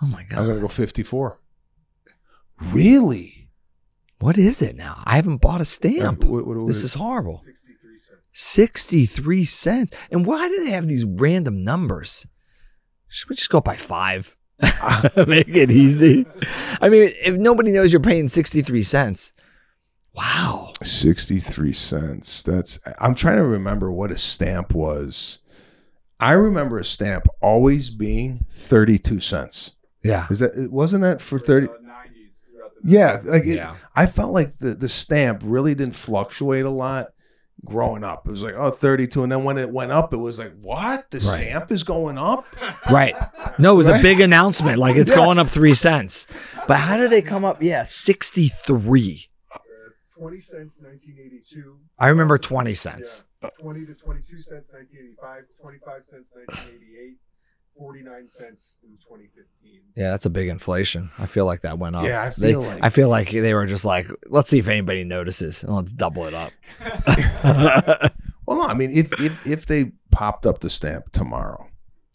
Oh 0.00 0.06
my 0.06 0.22
god! 0.24 0.38
I'm 0.40 0.46
gonna 0.46 0.60
go 0.60 0.68
54. 0.68 1.40
Really? 2.60 3.48
What 4.20 4.38
is 4.38 4.62
it 4.62 4.76
now? 4.76 5.02
I 5.04 5.16
haven't 5.16 5.38
bought 5.38 5.60
a 5.60 5.64
stamp. 5.64 6.22
Uh, 6.24 6.28
what- 6.28 6.46
what- 6.46 6.56
what 6.58 6.66
this 6.68 6.76
is- 6.78 6.84
is 6.84 6.94
horrible. 6.94 7.42
63 8.30 9.44
cents. 9.44 9.92
And 10.10 10.26
why 10.26 10.48
do 10.48 10.64
they 10.64 10.70
have 10.70 10.88
these 10.88 11.04
random 11.04 11.62
numbers? 11.64 12.26
Should 13.08 13.30
we 13.30 13.36
just 13.36 13.50
go 13.50 13.60
by 13.60 13.76
five? 13.76 14.36
Make 15.26 15.48
it 15.48 15.70
easy. 15.70 16.26
I 16.80 16.88
mean, 16.88 17.12
if 17.22 17.36
nobody 17.36 17.70
knows 17.72 17.92
you're 17.92 18.00
paying 18.00 18.28
63 18.28 18.82
cents, 18.82 19.32
wow. 20.14 20.72
63 20.82 21.72
cents. 21.72 22.42
That's. 22.42 22.78
I'm 22.98 23.14
trying 23.14 23.36
to 23.36 23.44
remember 23.46 23.90
what 23.90 24.10
a 24.10 24.16
stamp 24.16 24.74
was. 24.74 25.38
I 26.20 26.32
remember 26.32 26.78
a 26.78 26.84
stamp 26.84 27.26
always 27.42 27.90
being 27.90 28.46
32 28.50 29.20
cents. 29.20 29.72
Yeah. 30.02 30.26
Is 30.30 30.38
that? 30.40 30.70
Wasn't 30.70 31.02
that 31.02 31.20
for 31.20 31.38
30? 31.38 31.68
Yeah, 32.86 33.20
like 33.24 33.44
it- 33.46 33.56
Yeah. 33.56 33.74
I 33.96 34.06
felt 34.06 34.32
like 34.34 34.58
the 34.58 34.74
the 34.74 34.88
stamp 34.88 35.40
really 35.44 35.74
didn't 35.74 35.94
fluctuate 35.96 36.64
a 36.66 36.70
lot 36.70 37.08
growing 37.64 38.04
up. 38.04 38.26
It 38.28 38.30
was 38.30 38.42
like 38.42 38.54
oh 38.58 38.70
32 38.70 39.22
and 39.22 39.32
then 39.32 39.42
when 39.44 39.56
it 39.56 39.70
went 39.70 39.90
up 39.90 40.12
it 40.12 40.18
was 40.18 40.38
like 40.38 40.52
what? 40.60 41.10
The 41.10 41.16
Right. 41.18 41.46
stamp 41.46 41.70
is 41.72 41.82
going 41.82 42.18
up? 42.18 42.44
Right. 42.90 43.14
No, 43.58 43.72
it 43.72 43.76
was 43.76 43.86
a 43.88 44.02
big 44.02 44.20
announcement. 44.20 44.76
Like 44.78 44.96
it's 44.96 45.10
Yeah. 45.10 45.16
going 45.16 45.38
up 45.38 45.48
three 45.48 45.72
cents. 45.72 46.26
But 46.68 46.76
how 46.76 46.98
did 46.98 47.10
they 47.10 47.22
come 47.22 47.42
up? 47.46 47.62
Yeah, 47.62 47.84
63. 47.84 49.28
20 50.16 50.38
cents 50.38 50.80
1982 50.82 51.78
I 51.98 52.08
remember 52.08 52.38
20 52.38 52.74
cents. 52.74 53.22
yeah. 53.42 53.50
20 53.60 53.86
to 53.86 53.94
22 53.94 54.38
cents 54.38 54.70
1985 54.72 55.44
25 55.60 56.02
cents 56.02 56.32
1988 56.34 57.16
49 57.76 58.24
cents 58.24 58.76
in 58.84 58.90
2015 58.98 59.80
Yeah, 59.96 60.10
that's 60.12 60.26
a 60.26 60.30
big 60.30 60.48
inflation. 60.48 61.10
I 61.18 61.26
feel 61.26 61.44
like 61.44 61.62
that 61.62 61.76
went 61.78 61.96
up. 61.96 62.04
Yeah, 62.04 62.22
I 62.22 62.28
They- 62.30 62.52
feel 62.52 62.62
like- 62.62 62.82
I 62.82 62.90
feel 62.90 63.08
like 63.08 63.30
they 63.30 63.52
were 63.52 63.66
just 63.66 63.84
like, 63.84 64.06
let's 64.28 64.48
see 64.48 64.60
if 64.60 64.68
anybody 64.68 65.02
notices 65.04 65.64
and 65.64 65.74
let's 65.74 65.92
double 65.92 66.24
it 66.26 66.34
up. 66.34 66.52
Well, 66.80 68.10
Well, 68.46 68.58
no, 68.58 68.66
I 68.66 68.74
mean, 68.74 68.90
if 68.92 69.10
if 69.20 69.46
if 69.46 69.66
they 69.66 69.92
popped 70.10 70.44
up 70.46 70.60
the 70.60 70.68
stamp 70.70 71.10
tomorrow 71.12 71.66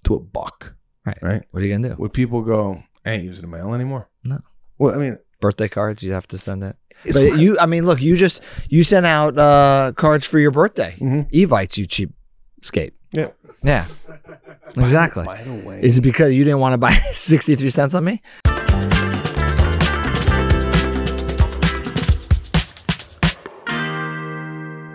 to 0.03 0.13
a 0.15 0.20
buck, 0.20 0.75
Right. 1.06 1.18
right, 1.24 1.44
What 1.51 1.63
are 1.63 1.65
you 1.65 1.74
gonna 1.74 1.89
do? 1.89 1.96
would 1.98 2.13
people 2.13 2.41
go, 2.44 2.84
"I 3.03 3.12
ain't 3.12 3.24
using 3.24 3.41
the 3.41 3.48
mail 3.48 3.74
anymore"? 3.74 4.08
No. 4.24 4.39
Well, 4.77 4.94
I 4.96 4.98
mean, 5.00 5.18
Birthday 5.39 5.69
cards, 5.69 6.03
you 6.03 6.12
have 6.12 6.27
to 6.27 6.38
send 6.38 6.63
it. 6.63 6.75
it's 7.05 7.17
but 7.17 7.38
you, 7.39 7.58
I 7.60 7.65
mean, 7.65 7.86
look, 7.86 8.01
you 8.01 8.17
just 8.17 8.41
you 8.67 8.84
sent 8.84 9.05
out 9.05 9.38
uh, 9.38 9.93
cards 9.96 10.27
for 10.27 10.38
your 10.38 10.51
birthday. 10.51 10.98
Mhm. 11.00 11.31
Evites, 11.31 11.77
you 11.77 11.88
cheap 11.88 12.12
skate. 12.62 12.93
yeah. 13.13 13.29
Yeah, 13.62 13.86
exactly. 14.77 15.25
By 15.25 15.43
the 15.43 15.53
way, 15.67 15.81
Is 15.84 15.98
it 15.98 16.01
because 16.01 16.34
you 16.34 16.46
didn't 16.46 16.60
want 16.60 16.74
to 16.74 16.77
buy 16.77 16.91
sixty 17.13 17.55
three 17.55 17.69
cents 17.69 17.93
on 17.93 18.05
me? 18.05 18.22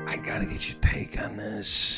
I 0.07 0.21
gotta 0.25 0.45
get 0.47 0.69
your 0.69 0.77
take 0.81 1.21
on 1.23 1.37
this. 1.37 1.94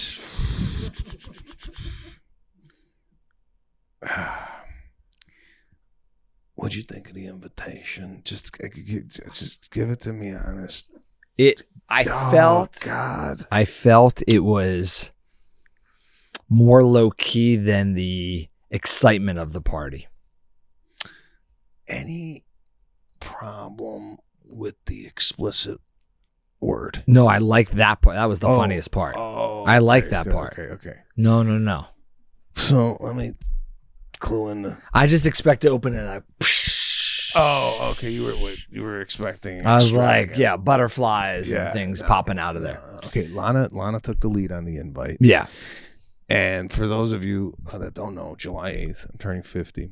What'd 6.67 6.77
you 6.77 6.83
think 6.83 7.11
of 7.11 7.15
the 7.15 7.27
invitation? 7.29 8.23
Just, 8.25 8.61
uh, 8.61 8.67
just 8.67 9.71
give 9.71 9.89
it 9.89 10.01
to 10.01 10.13
me, 10.13 10.35
honest. 10.35 10.93
It. 11.39 11.63
I 11.89 12.03
Oh, 12.03 12.31
felt. 12.33 12.83
God. 12.85 13.47
I 13.53 13.65
felt 13.65 14.21
it 14.27 14.41
was 14.41 15.13
more 16.49 16.83
low 16.83 17.13
key 17.13 17.55
than 17.55 17.95
the 17.95 18.49
excitement 18.69 19.39
of 19.39 19.53
the 19.53 19.61
party. 19.61 20.09
Any 21.87 22.45
problem 23.21 24.17
with 24.45 24.75
the 24.87 25.07
explicit 25.07 25.79
word? 26.59 27.05
No, 27.07 27.29
I 27.29 27.39
like 27.39 27.71
that 27.71 28.01
part. 28.03 28.17
That 28.17 28.25
was 28.29 28.41
the 28.41 28.49
Oh, 28.49 28.57
funniest 28.57 28.91
part. 28.91 29.15
Oh, 29.17 29.63
I 29.69 29.79
like 29.79 30.07
okay, 30.07 30.11
that 30.11 30.31
part. 30.31 30.55
Okay, 30.55 30.73
okay. 30.73 30.97
No, 31.17 31.45
no, 31.45 31.59
no. 31.59 31.87
So 32.55 32.97
let 32.99 33.15
me 33.15 33.35
clue 34.27 34.49
in. 34.51 34.77
I 34.93 35.07
just 35.07 35.27
expect 35.27 35.63
to 35.63 35.69
open 35.71 35.95
it 35.95 36.05
up. 36.07 36.25
Oh, 37.35 37.91
okay. 37.93 38.11
You 38.11 38.25
were 38.25 38.35
wait, 38.43 38.59
you 38.71 38.83
were 38.83 39.01
expecting. 39.01 39.67
I 39.67 39.75
was 39.75 39.85
extra- 39.87 39.99
like, 40.01 40.37
yeah, 40.39 40.57
butterflies 40.57 41.51
Yeah, 41.51 41.67
and 41.67 41.75
things 41.75 42.01
no, 42.03 42.09
popping 42.09 42.39
out 42.39 42.57
of 42.57 42.63
there. 42.63 42.83
no. 42.93 42.99
Okay, 43.09 43.29
Lana. 43.29 43.69
Lana 43.73 44.01
took 44.01 44.21
the 44.21 44.29
lead 44.29 44.53
on 44.53 44.65
the 44.65 44.79
invite. 44.79 45.19
Yeah. 45.21 45.47
And 46.29 46.73
for 46.73 46.87
those 46.89 47.13
of 47.13 47.25
you 47.25 47.53
uh, 47.73 47.79
that 47.79 47.95
don't 47.95 48.15
know, 48.15 48.35
July 48.37 48.73
8th, 48.73 49.11
I'm 49.11 49.19
turning 49.19 49.43
50. 49.43 49.91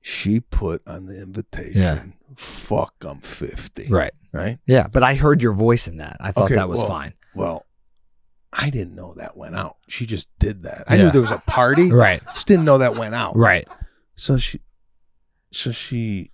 She 0.00 0.40
put 0.40 0.82
on 0.86 1.06
the 1.06 1.20
invitation, 1.22 1.80
Yeah. 1.80 2.02
fuck, 2.36 2.94
I'm 3.06 3.20
50. 3.20 3.88
Right. 3.88 4.12
Right? 4.32 4.58
Yeah. 4.66 4.86
But 4.88 5.02
I 5.02 5.14
heard 5.14 5.42
your 5.42 5.52
voice 5.52 5.86
in 5.88 5.98
that. 5.98 6.16
I 6.20 6.32
thought 6.32 6.46
Okay, 6.46 6.54
that 6.56 6.68
was 6.68 6.80
well, 6.80 6.88
fine. 6.88 7.12
Well, 7.34 7.66
I 8.52 8.68
didn't 8.70 8.94
know 8.94 9.14
that 9.14 9.36
went 9.36 9.54
out. 9.56 9.76
She 9.88 10.04
just 10.06 10.28
did 10.38 10.64
that. 10.64 10.84
I 10.86 10.96
Yeah. 10.96 11.04
knew 11.04 11.10
there 11.10 11.20
was 11.20 11.30
a 11.30 11.42
party. 11.46 11.90
Right. 11.92 12.22
Just 12.34 12.46
didn't 12.48 12.64
know 12.64 12.78
that 12.78 12.96
went 12.96 13.14
out. 13.14 13.36
Right. 13.36 13.66
So 14.14 14.36
she, 14.36 14.60
so 15.52 15.70
she, 15.72 16.30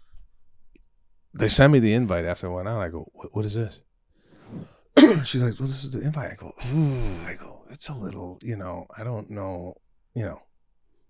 they 1.34 1.48
sent 1.48 1.72
me 1.72 1.78
the 1.78 1.94
invite 1.94 2.24
after 2.24 2.46
it 2.48 2.52
went 2.52 2.68
out. 2.68 2.80
I 2.80 2.88
go, 2.88 3.08
what, 3.14 3.34
what 3.36 3.44
is 3.44 3.54
this? 3.54 3.80
She's 5.24 5.42
like, 5.44 5.58
well, 5.60 5.68
this 5.68 5.84
is 5.84 5.92
the 5.92 6.00
invite. 6.00 6.32
I 6.32 6.34
go, 6.34 6.52
Ooh. 6.74 7.24
I 7.26 7.34
go, 7.34 7.62
it's 7.70 7.88
a 7.88 7.94
little, 7.94 8.38
you 8.42 8.56
know, 8.56 8.86
I 8.96 9.04
don't 9.04 9.30
know, 9.30 9.74
you 10.14 10.24
know, 10.24 10.40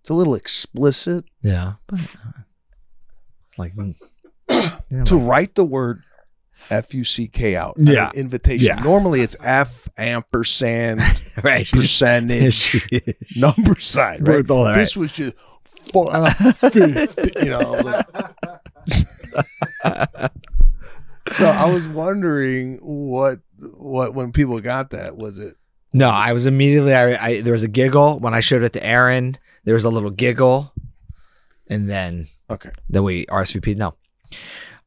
it's 0.01 0.11
a 0.11 0.15
little 0.15 0.35
explicit 0.35 1.25
Yeah. 1.43 1.75
But 1.87 2.01
it's 2.01 2.17
like, 3.57 3.73
you 3.77 3.95
know, 4.91 5.05
to 5.05 5.17
write 5.17 5.55
the 5.55 5.65
word 5.65 6.03
F 6.71 6.95
U 6.95 7.05
C 7.05 7.29
K 7.29 7.57
out. 7.57 7.75
Yeah. 7.77 8.11
an 8.11 8.17
invitation. 8.17 8.67
Yeah. 8.67 8.83
Normally 8.83 9.21
it's 9.21 9.37
F 9.41 9.89
ampersand 9.97 11.01
right. 11.43 11.69
percentage 11.71 12.89
number 13.37 13.79
sign. 13.81 14.25
Right. 14.25 14.47
That, 14.47 14.73
This 14.75 14.97
was 14.97 15.13
just 15.13 15.35
fuck 15.93 16.33
50. 16.47 17.33
You 17.43 17.51
know, 17.51 17.61
I 17.61 17.71
was 17.71 17.85
like, 17.85 18.07
so 21.37 21.47
I 21.47 21.71
was 21.71 21.89
wondering 21.89 22.79
what 22.83 23.41
what 23.59 24.15
when 24.15 24.33
people 24.33 24.61
got 24.61 24.91
that 24.91 25.17
was 25.17 25.39
it 25.39 25.57
No, 25.93 26.09
I 26.09 26.33
was 26.33 26.47
immediately. 26.47 26.95
I, 26.95 27.25
I 27.27 27.41
there 27.41 27.53
was 27.53 27.63
a 27.63 27.69
giggle 27.69 28.19
when 28.19 28.35
I 28.35 28.41
showed 28.41 28.63
it 28.63 28.73
to 28.75 28.85
Aaron. 28.85 29.37
There 29.65 29.75
was 29.75 29.85
a 29.85 29.91
little 29.91 30.11
giggle, 30.11 30.73
and 31.69 31.89
then 31.89 32.29
okay 32.51 32.71
then 32.89 33.03
we 33.05 33.27
RSVP'd. 33.27 33.79
No, 33.79 33.95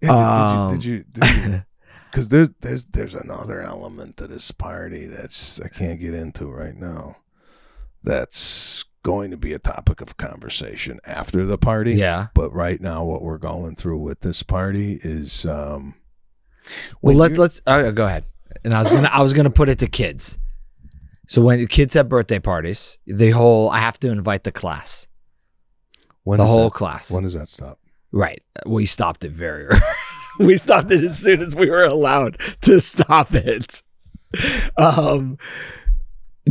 yeah, 0.01 0.65
Um, 0.65 0.74
did, 0.75 0.86
you 0.86 1.03
did 1.12 1.25
you 1.27 1.34
did 1.41 1.51
you 1.51 1.62
because 2.05 2.29
there's 2.29 2.50
there's 2.62 2.86
there's 2.86 3.15
another 3.15 3.62
element 3.62 4.17
to 4.17 4.27
this 4.27 4.51
party 4.51 5.05
that's 5.05 5.60
I 5.62 5.67
can't 5.70 6.00
get 6.00 6.13
into 6.13 6.48
right 6.48 6.75
now 6.75 7.17
that's 8.03 8.84
going 9.03 9.31
to 9.31 9.38
be 9.38 9.53
a 9.53 9.60
topic 9.60 10.00
of 10.01 10.17
conversation 10.17 11.00
after 11.05 11.43
the 11.46 11.58
party 11.58 11.93
yeah. 11.93 12.27
but 12.36 12.53
right 12.53 12.79
now 12.79 13.03
what 13.03 13.22
we're 13.24 13.38
going 13.39 13.75
through 13.75 13.98
with 14.00 14.20
this 14.22 14.43
party 14.43 15.00
is 15.03 15.46
um 15.46 15.96
Well, 17.01 17.15
let's 17.15 17.38
let's 17.38 17.62
uh, 17.65 17.89
go 17.91 18.05
ahead. 18.05 18.25
And 18.63 18.74
I 18.75 18.81
was 18.81 18.91
gonna 18.91 19.10
I 19.12 19.22
was 19.22 19.34
gonna 19.34 19.50
put 19.50 19.70
it 19.70 19.79
to 19.79 19.88
kids. 19.88 20.38
So 21.27 21.41
when 21.41 21.65
kids 21.67 21.93
have 21.96 22.10
birthday 22.10 22.39
parties, 22.39 22.98
the 23.08 23.31
whole 23.31 23.70
I 23.72 23.79
have 23.79 24.00
to 24.01 24.12
invite 24.12 24.43
the 24.43 24.51
class, 24.51 25.08
when 26.24 26.38
the 26.38 26.46
whole 26.46 26.65
that- 26.65 26.74
class. 26.74 27.10
when 27.10 27.24
does 27.24 27.34
that 27.34 27.48
stop 27.48 27.79
Right. 28.12 28.41
We 28.65 28.86
stopped 28.86 29.24
it 29.24 29.32
very 29.32 29.65
early. 29.68 29.82
we 30.39 30.58
stopped 30.58 30.91
it 30.91 31.03
as 31.03 31.18
soon 31.18 31.41
as 31.41 31.56
we 31.56 31.70
were 31.70 31.84
allowed 31.84 32.38
to 32.62 32.80
stop 32.82 33.34
it. 33.34 33.82
Um 34.77 35.38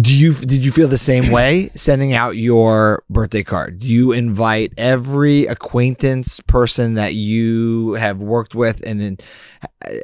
do 0.01 0.15
you 0.17 0.33
did 0.35 0.65
you 0.65 0.71
feel 0.71 0.87
the 0.87 0.97
same 0.97 1.33
way 1.33 1.69
sending 1.75 2.13
out 2.15 2.37
your 2.37 3.03
birthday 3.11 3.43
card? 3.43 3.81
Do 3.81 3.89
you 3.89 4.13
invite 4.13 4.73
every 4.79 5.47
acquaintance 5.47 6.39
person 6.47 6.95
that 6.95 7.15
you 7.15 7.95
have 7.95 8.23
worked 8.23 8.55
with 8.55 8.87
and 8.87 9.01
in, 9.03 9.19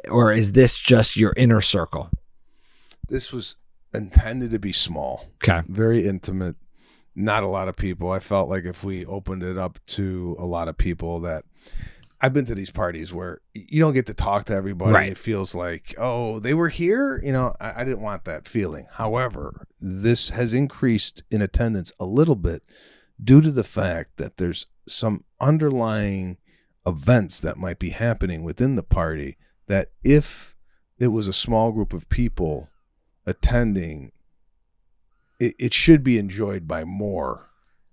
or 0.09 0.33
is 0.33 0.51
this 0.51 0.77
just 0.77 1.15
your 1.15 1.33
inner 1.37 1.61
circle? 1.61 2.09
this 3.09 3.31
was 3.31 3.55
intended 3.93 4.51
to 4.51 4.59
be 4.59 4.73
small 4.73 5.27
Okay. 5.41 5.61
very 5.69 6.05
intimate 6.05 6.57
not 7.15 7.41
a 7.41 7.47
lot 7.47 7.69
of 7.69 7.75
people 7.77 8.11
i 8.11 8.19
felt 8.19 8.49
like 8.49 8.65
if 8.65 8.83
we 8.83 9.05
opened 9.05 9.41
it 9.43 9.57
up 9.57 9.79
to 9.87 10.35
a 10.37 10.45
lot 10.45 10.67
of 10.67 10.77
people 10.77 11.21
that 11.21 11.45
i've 12.21 12.33
been 12.33 12.45
to 12.45 12.55
these 12.55 12.71
parties 12.71 13.13
where 13.13 13.39
you 13.53 13.79
don't 13.79 13.93
get 13.93 14.05
to 14.07 14.13
talk 14.13 14.45
to 14.45 14.53
everybody. 14.53 14.91
Right. 14.91 15.11
it 15.11 15.17
feels 15.17 15.53
like 15.53 15.93
oh 15.97 16.39
they 16.39 16.53
were 16.53 16.69
here? 16.69 17.21
You 17.23 17.31
know 17.31 17.55
I, 17.59 17.81
I 17.81 17.83
didn't 17.83 18.01
want 18.01 18.25
that 18.25 18.47
feeling. 18.47 18.87
However 18.93 19.67
this 19.79 20.29
has 20.29 20.53
increased 20.53 21.23
in 21.29 21.41
attendance 21.41 21.91
a 21.99 22.05
little 22.05 22.35
bit 22.35 22.63
due 23.23 23.41
to 23.41 23.51
the 23.51 23.63
fact 23.63 24.17
that 24.17 24.37
there's 24.37 24.67
some 24.87 25.23
underlying 25.39 26.37
events 26.85 27.39
that 27.41 27.57
might 27.57 27.79
be 27.79 27.89
happening 27.89 28.43
within 28.43 28.75
the 28.75 28.83
party 28.83 29.37
that 29.67 29.91
if 30.03 30.55
it 30.99 31.07
was 31.07 31.27
a 31.27 31.33
small 31.33 31.71
group 31.71 31.93
of 31.93 32.07
people 32.09 32.69
attending 33.25 34.11
it, 35.39 35.53
it 35.59 35.73
should 35.73 36.03
be 36.03 36.17
enjoyed 36.17 36.67
by 36.67 36.83
more 36.83 37.46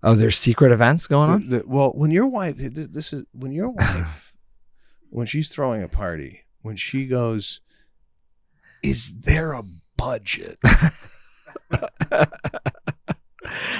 Oh, 0.06 0.14
there's 0.14 0.36
secret 0.38 0.70
events 0.70 1.06
going 1.06 1.30
on? 1.30 1.48
The- 1.48 1.58
the- 1.60 1.64
well 1.66 1.90
when 1.94 2.10
your 2.10 2.26
wife 2.26 2.56
this, 2.58 2.88
this 2.88 3.12
is 3.12 3.26
when 3.32 3.52
your 3.52 3.70
wife 3.70 4.34
when 5.10 5.26
she's 5.26 5.52
throwing 5.52 5.82
a 5.82 5.88
party 5.88 6.42
when 6.62 6.76
she 6.76 7.06
goes 7.06 7.60
is 8.82 9.14
there 9.20 9.52
a 9.52 9.62
budget 9.96 10.58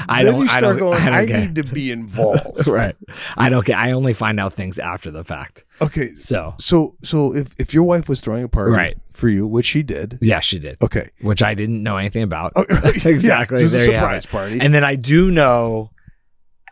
I 0.07 0.23
then 0.25 0.35
don't 0.35 0.43
you 0.45 0.49
I 0.51 0.61
don't, 0.61 0.79
going 0.79 1.01
I, 1.03 1.25
don't 1.27 1.35
i, 1.37 1.41
need 1.47 1.55
to 1.55 1.65
be 1.65 1.91
involved 1.99 2.67
right. 2.67 2.95
I 3.37 3.49
don't 3.49 3.65
get 3.65 3.79
I 3.79 3.93
only 3.93 4.13
find 4.13 4.39
out 4.39 4.53
things 4.53 4.79
after 4.79 5.11
the 5.11 5.25
fact. 5.25 5.65
okay 5.81 6.11
So, 6.17 6.55
so 6.59 6.97
so 7.03 7.35
if 7.35 7.55
if 7.59 7.73
your 7.73 7.85
wife 7.85 8.09
was 8.09 8.21
throwing 8.21 8.45
a 8.45 8.49
party 8.49 8.73
Right. 8.73 8.99
for 9.13 9.29
you 9.29 9.47
which 9.47 9.65
she 9.67 9.83
did 9.83 10.19
yeah, 10.21 10.41
she 10.41 10.59
did. 10.59 10.77
okay 10.83 11.11
which 11.23 11.43
I 11.43 11.55
didn't 11.55 11.83
know 11.83 11.97
anything 11.97 12.23
about. 12.23 12.53
Oh, 12.57 12.65
yeah, 12.71 13.09
exactly. 13.09 13.61
it 13.61 13.63
was 13.65 13.75
a 13.75 13.79
There 13.79 13.99
have 13.99 14.23
surprise 14.23 14.27
party 14.27 14.61
And 14.61 14.75
then 14.75 14.85
I 14.85 14.97
do 14.97 15.31
know 15.31 15.91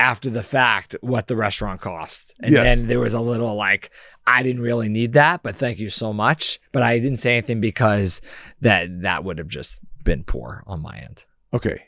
after 0.03 0.29
the 0.31 0.43
fact 0.43 0.97
what 1.01 1.27
the 1.29 1.37
restaurant 1.37 1.81
cost. 1.81 2.35
And 2.41 2.53
Yes. 2.53 2.65
then 2.79 2.89
there 2.89 3.01
was 3.01 3.15
a 3.15 3.21
little 3.21 3.55
like, 3.55 3.91
I 4.27 4.43
didn't 4.43 4.63
really 4.63 4.89
need 4.89 5.13
that, 5.13 5.43
but 5.43 5.55
thank 5.57 5.79
you 5.79 5.91
so 5.91 6.13
much. 6.13 6.59
But 6.73 6.83
I 6.83 6.99
didn't 6.99 7.19
say 7.19 7.33
anything 7.37 7.61
because 7.61 8.21
that 8.61 9.03
that 9.03 9.23
would 9.25 9.39
have 9.39 9.49
just 9.49 9.81
been 10.05 10.25
poor 10.25 10.65
on 10.67 10.83
my 10.83 10.97
end. 10.99 11.25
Okay. 11.55 11.85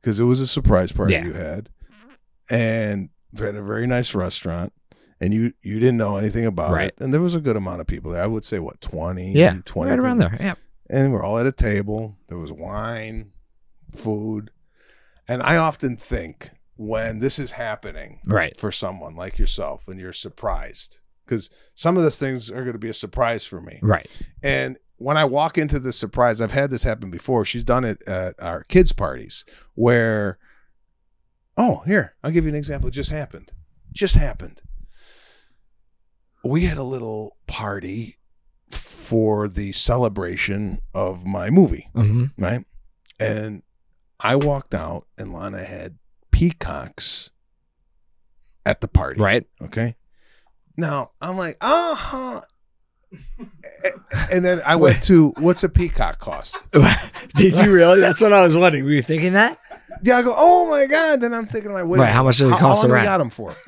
Because 0.00 0.20
it 0.20 0.24
was 0.24 0.40
a 0.40 0.46
surprise 0.46 0.92
party 0.92 1.14
Yeah. 1.14 1.24
you 1.24 1.32
had. 1.32 1.70
And 2.50 3.08
we 3.32 3.46
had 3.46 3.54
a 3.56 3.62
very 3.62 3.86
nice 3.86 4.14
restaurant. 4.14 4.72
And 5.20 5.32
you 5.32 5.52
you 5.62 5.78
didn't 5.80 5.96
know 5.96 6.16
anything 6.16 6.44
about 6.44 6.70
Right. 6.72 6.88
it. 6.88 6.96
And 7.00 7.14
there 7.14 7.20
was 7.20 7.34
a 7.34 7.40
good 7.40 7.56
amount 7.56 7.80
of 7.80 7.86
people 7.86 8.10
there. 8.12 8.22
I 8.22 8.26
would 8.26 8.44
say 8.44 8.58
what, 8.58 8.80
20, 8.80 9.32
Yeah. 9.32 9.56
20 9.64 9.90
right 9.90 9.98
around 9.98 10.18
people. 10.20 10.36
there. 10.38 10.46
Yeah. 10.48 10.54
And 10.90 11.12
we're 11.12 11.22
all 11.22 11.38
at 11.38 11.46
a 11.46 11.52
table. 11.52 12.18
There 12.28 12.36
was 12.36 12.52
wine, 12.52 13.30
food. 13.90 14.50
And 15.26 15.42
I 15.42 15.56
often 15.56 15.96
think 15.96 16.50
when 16.76 17.18
this 17.20 17.38
is 17.38 17.52
happening 17.52 18.20
Right. 18.26 18.56
for 18.58 18.72
someone 18.72 19.14
like 19.16 19.38
yourself 19.38 19.86
and 19.88 20.00
you're 20.00 20.12
surprised. 20.12 20.98
Because 21.24 21.48
some 21.74 21.96
of 21.96 22.02
those 22.02 22.18
things 22.18 22.50
are 22.50 22.62
going 22.62 22.72
to 22.74 22.78
be 22.78 22.88
a 22.90 22.94
surprise 22.94 23.44
for 23.44 23.60
me. 23.60 23.78
Right. 23.82 24.10
And 24.42 24.76
when 24.96 25.16
I 25.16 25.24
walk 25.24 25.56
into 25.56 25.78
the 25.78 25.92
surprise, 25.92 26.40
I've 26.40 26.52
had 26.52 26.70
this 26.70 26.84
happen 26.84 27.10
before. 27.10 27.44
She's 27.44 27.64
done 27.64 27.84
it 27.84 28.02
at 28.06 28.34
our 28.42 28.62
kids' 28.64 28.92
parties 28.92 29.44
where, 29.74 30.38
oh, 31.56 31.82
here, 31.86 32.14
I'll 32.22 32.30
give 32.30 32.44
you 32.44 32.50
an 32.50 32.56
example. 32.56 32.88
It 32.88 32.92
just 32.92 33.10
happened. 33.10 33.52
Just 33.92 34.16
happened. 34.16 34.60
We 36.44 36.64
had 36.64 36.76
a 36.78 36.82
little 36.82 37.36
party 37.46 38.18
for 38.70 39.48
the 39.48 39.72
celebration 39.72 40.80
of 40.92 41.24
my 41.24 41.48
movie, 41.50 41.88
hmm 41.94 42.26
right? 42.38 42.64
And 43.18 43.62
I 44.20 44.36
walked 44.36 44.74
out, 44.74 45.06
and 45.16 45.32
Lana 45.32 45.64
had 45.64 45.96
peacocks 46.34 47.30
at 48.66 48.80
the 48.80 48.88
party. 48.88 49.20
Right. 49.20 49.46
Okay. 49.62 49.94
Now 50.76 51.12
I'm 51.20 51.36
like, 51.36 51.56
uh 51.60 51.94
huh. 51.94 52.40
And 54.32 54.44
then 54.44 54.60
I 54.66 54.74
went 54.74 55.02
to 55.04 55.28
what's 55.38 55.62
a 55.62 55.68
peacock 55.68 56.18
cost? 56.18 56.56
Did 57.36 57.56
you 57.58 57.72
really? 57.72 58.00
That's 58.00 58.20
what 58.20 58.32
I 58.32 58.42
was 58.42 58.56
wondering. 58.56 58.84
Were 58.84 58.90
you 58.90 59.02
thinking 59.02 59.34
that? 59.34 59.60
Yeah, 60.02 60.18
I 60.18 60.22
go, 60.22 60.34
oh 60.36 60.68
my 60.70 60.86
god. 60.86 61.20
Then 61.20 61.32
I'm 61.32 61.46
thinking, 61.46 61.72
like, 61.72 61.86
wait, 61.86 61.98
Right, 62.00 62.10
how 62.12 62.22
much 62.22 62.38
does 62.38 62.48
it 62.48 62.52
How- 62.52 62.58
cost 62.58 62.82
How 62.82 62.88
to 62.88 62.94
rent? 62.94 63.04
got 63.06 63.18
them 63.18 63.30
for? 63.30 63.56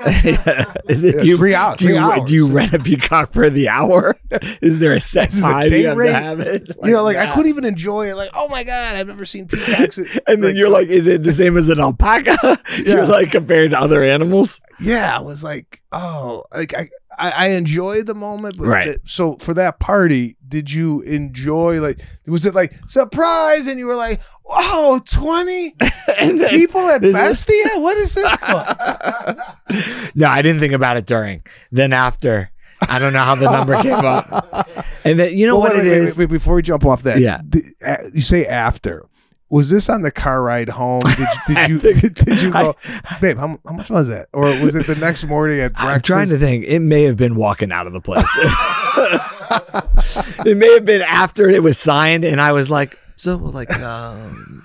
Is 0.89 1.05
it 1.05 1.17
Yeah, 1.17 1.23
you? 1.23 1.37
three 1.37 1.55
hours, 1.55 1.79
Do 1.79 1.89
you, 1.89 1.99
hours. 1.99 2.29
do 2.29 2.35
you 2.35 2.47
rent 2.49 2.73
a 2.75 2.79
peacock 2.79 3.33
for 3.33 3.49
the 3.51 3.69
hour? 3.69 4.17
Is 4.61 4.79
there 4.79 4.93
a 4.93 5.01
set 5.01 5.33
it 5.35 5.43
a 5.73 5.79
you 5.81 5.89
have 5.89 5.97
rate? 5.97 6.09
to 6.09 6.15
have 6.15 6.41
it? 6.41 6.69
you 6.83 6.93
know, 6.93 7.03
like 7.03 7.17
I 7.17 7.33
couldn't 7.35 7.49
even 7.49 7.65
enjoy 7.65 8.11
it. 8.11 8.15
Like, 8.17 8.31
oh 8.35 8.49
my 8.49 8.65
god, 8.65 8.97
I've 8.97 9.07
never 9.09 9.25
seen 9.25 9.47
peacocks. 9.49 9.99
And 10.29 10.43
then 10.43 10.57
you're 10.57 10.69
like, 10.69 10.89
is 10.89 11.07
it 11.07 11.23
the 11.23 11.33
same 11.33 11.57
as 11.57 11.69
an 11.69 11.79
alpaca? 11.81 12.37
Yeah. 12.43 12.57
You're 12.97 13.07
like 13.07 13.31
compared 13.31 13.71
to 13.73 13.81
other 13.81 14.03
animals. 14.03 14.61
yeah, 14.81 15.17
I 15.17 15.21
was 15.23 15.43
like, 15.45 15.83
oh, 15.93 16.45
like 16.53 16.75
I, 16.75 16.89
I, 17.19 17.31
I 17.31 17.47
enjoyed 17.49 18.07
the 18.07 18.15
moment. 18.15 18.57
But 18.59 18.67
Right. 18.67 18.85
th- 18.85 18.99
so 19.05 19.37
for 19.37 19.55
that 19.55 19.79
party, 19.81 20.37
did 20.47 20.71
you 20.73 21.01
enjoy? 21.03 21.81
Like, 21.81 21.99
was 22.27 22.45
it 22.47 22.55
like 22.55 22.73
surprise? 22.87 23.67
And 23.67 23.79
you 23.79 23.87
were 23.87 23.97
like, 23.97 24.21
oh, 24.47 25.01
20 25.07 25.75
then- 26.19 26.49
people 26.49 26.81
at 26.89 27.03
it- 27.05 27.13
What 27.83 27.97
is 27.97 28.15
this 28.15 28.37
called? 28.37 28.67
no, 30.15 30.27
I 30.29 30.43
didn't 30.43 30.61
think 30.61 30.73
about 30.75 30.97
it 30.97 31.07
during. 31.07 31.43
Then 31.73 31.93
after, 31.93 32.51
I 32.89 32.99
don't 32.99 33.13
know 33.13 33.21
how 33.25 33.35
the 33.35 33.51
number 33.51 33.75
came 33.83 33.93
up. 33.95 34.69
And 35.05 35.19
then 35.19 35.37
you 35.37 35.47
know 35.47 35.55
Well, 35.59 35.71
what 35.71 35.73
wait, 35.79 35.87
it 35.87 35.91
wait, 35.91 35.99
is. 36.09 36.19
wait, 36.19 36.29
before 36.29 36.55
we 36.57 36.63
jump 36.63 36.85
off 36.85 37.03
that, 37.05 37.19
Yeah. 37.21 37.41
th- 37.51 37.65
uh, 37.87 37.97
you 38.13 38.21
say 38.23 38.47
after. 38.47 39.05
Was 39.49 39.71
this 39.71 39.89
on 39.89 40.03
the 40.03 40.11
car 40.11 40.43
ride 40.43 40.71
home? 40.71 41.03
Did 41.03 41.19
you 41.19 41.27
did 41.47 41.69
you, 41.69 41.79
did, 41.79 42.15
did 42.15 42.43
you 42.43 42.51
go, 42.51 42.75
babe? 43.21 43.39
How, 43.39 43.57
how 43.65 43.75
much 43.75 43.91
was 43.91 44.09
that? 44.09 44.27
Or 44.33 44.47
was 44.61 44.75
it 44.75 44.87
the 44.87 44.97
next 44.97 45.25
morning 45.25 45.61
at 45.61 45.73
breakfast? 45.75 45.95
I'm 45.95 46.03
trying 46.03 46.29
to 46.31 46.39
think. 46.39 46.65
It 46.65 46.81
may 46.81 47.05
have 47.05 47.17
been 47.17 47.37
walking 47.37 47.71
out 47.71 47.87
of 47.87 47.93
the 47.93 48.01
place. 48.01 48.27
it 50.47 50.57
may 50.57 50.73
have 50.75 50.85
been 50.85 51.03
after 51.03 51.49
it 51.49 51.63
was 51.63 51.79
signed, 51.79 52.25
and 52.25 52.41
I 52.41 52.53
was 52.53 52.71
like, 52.71 52.99
so 53.15 53.37
like 53.37 53.73
um, 53.79 54.63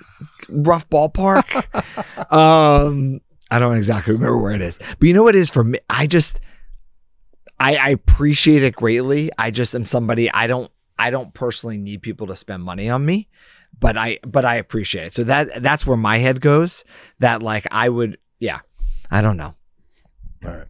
rough 0.50 0.90
ballpark. 0.90 1.64
Um, 2.34 3.22
I 3.52 3.60
don't 3.60 3.78
exactly 3.78 4.14
remember 4.14 4.38
where 4.38 4.54
it 4.54 4.62
is, 4.62 4.80
but 4.80 5.08
you 5.08 5.14
know 5.14 5.24
what 5.24 5.36
it 5.36 5.40
is 5.40 5.52
for 5.52 5.64
me. 5.64 5.78
I 5.90 6.08
just, 6.08 6.40
I, 7.60 7.76
I 7.76 7.90
appreciate 7.90 8.64
it 8.64 8.76
greatly. 8.76 9.30
I 9.38 9.52
just 9.52 9.76
am 9.76 9.86
somebody 9.86 10.32
I 10.32 10.48
don't, 10.48 10.72
I 10.98 11.12
don't 11.12 11.34
personally 11.34 11.78
need 11.78 12.02
people 12.02 12.28
to 12.28 12.36
spend 12.36 12.64
money 12.64 12.90
on 12.90 13.06
me. 13.06 13.28
But 13.82 13.98
I, 13.98 14.20
but 14.26 14.46
I 14.46 14.56
appreciate 14.56 15.08
it. 15.08 15.14
So 15.14 15.26
that 15.26 15.62
that's 15.62 15.86
where 15.86 15.98
my 15.98 16.20
head 16.20 16.40
goes. 16.40 16.86
That 17.20 17.44
like 17.44 17.68
I 17.72 17.90
would, 17.90 18.18
yeah. 18.40 18.60
I 19.12 19.22
don't 19.22 19.36
know. 19.36 19.56
All 20.46 20.52
right, 20.52 20.68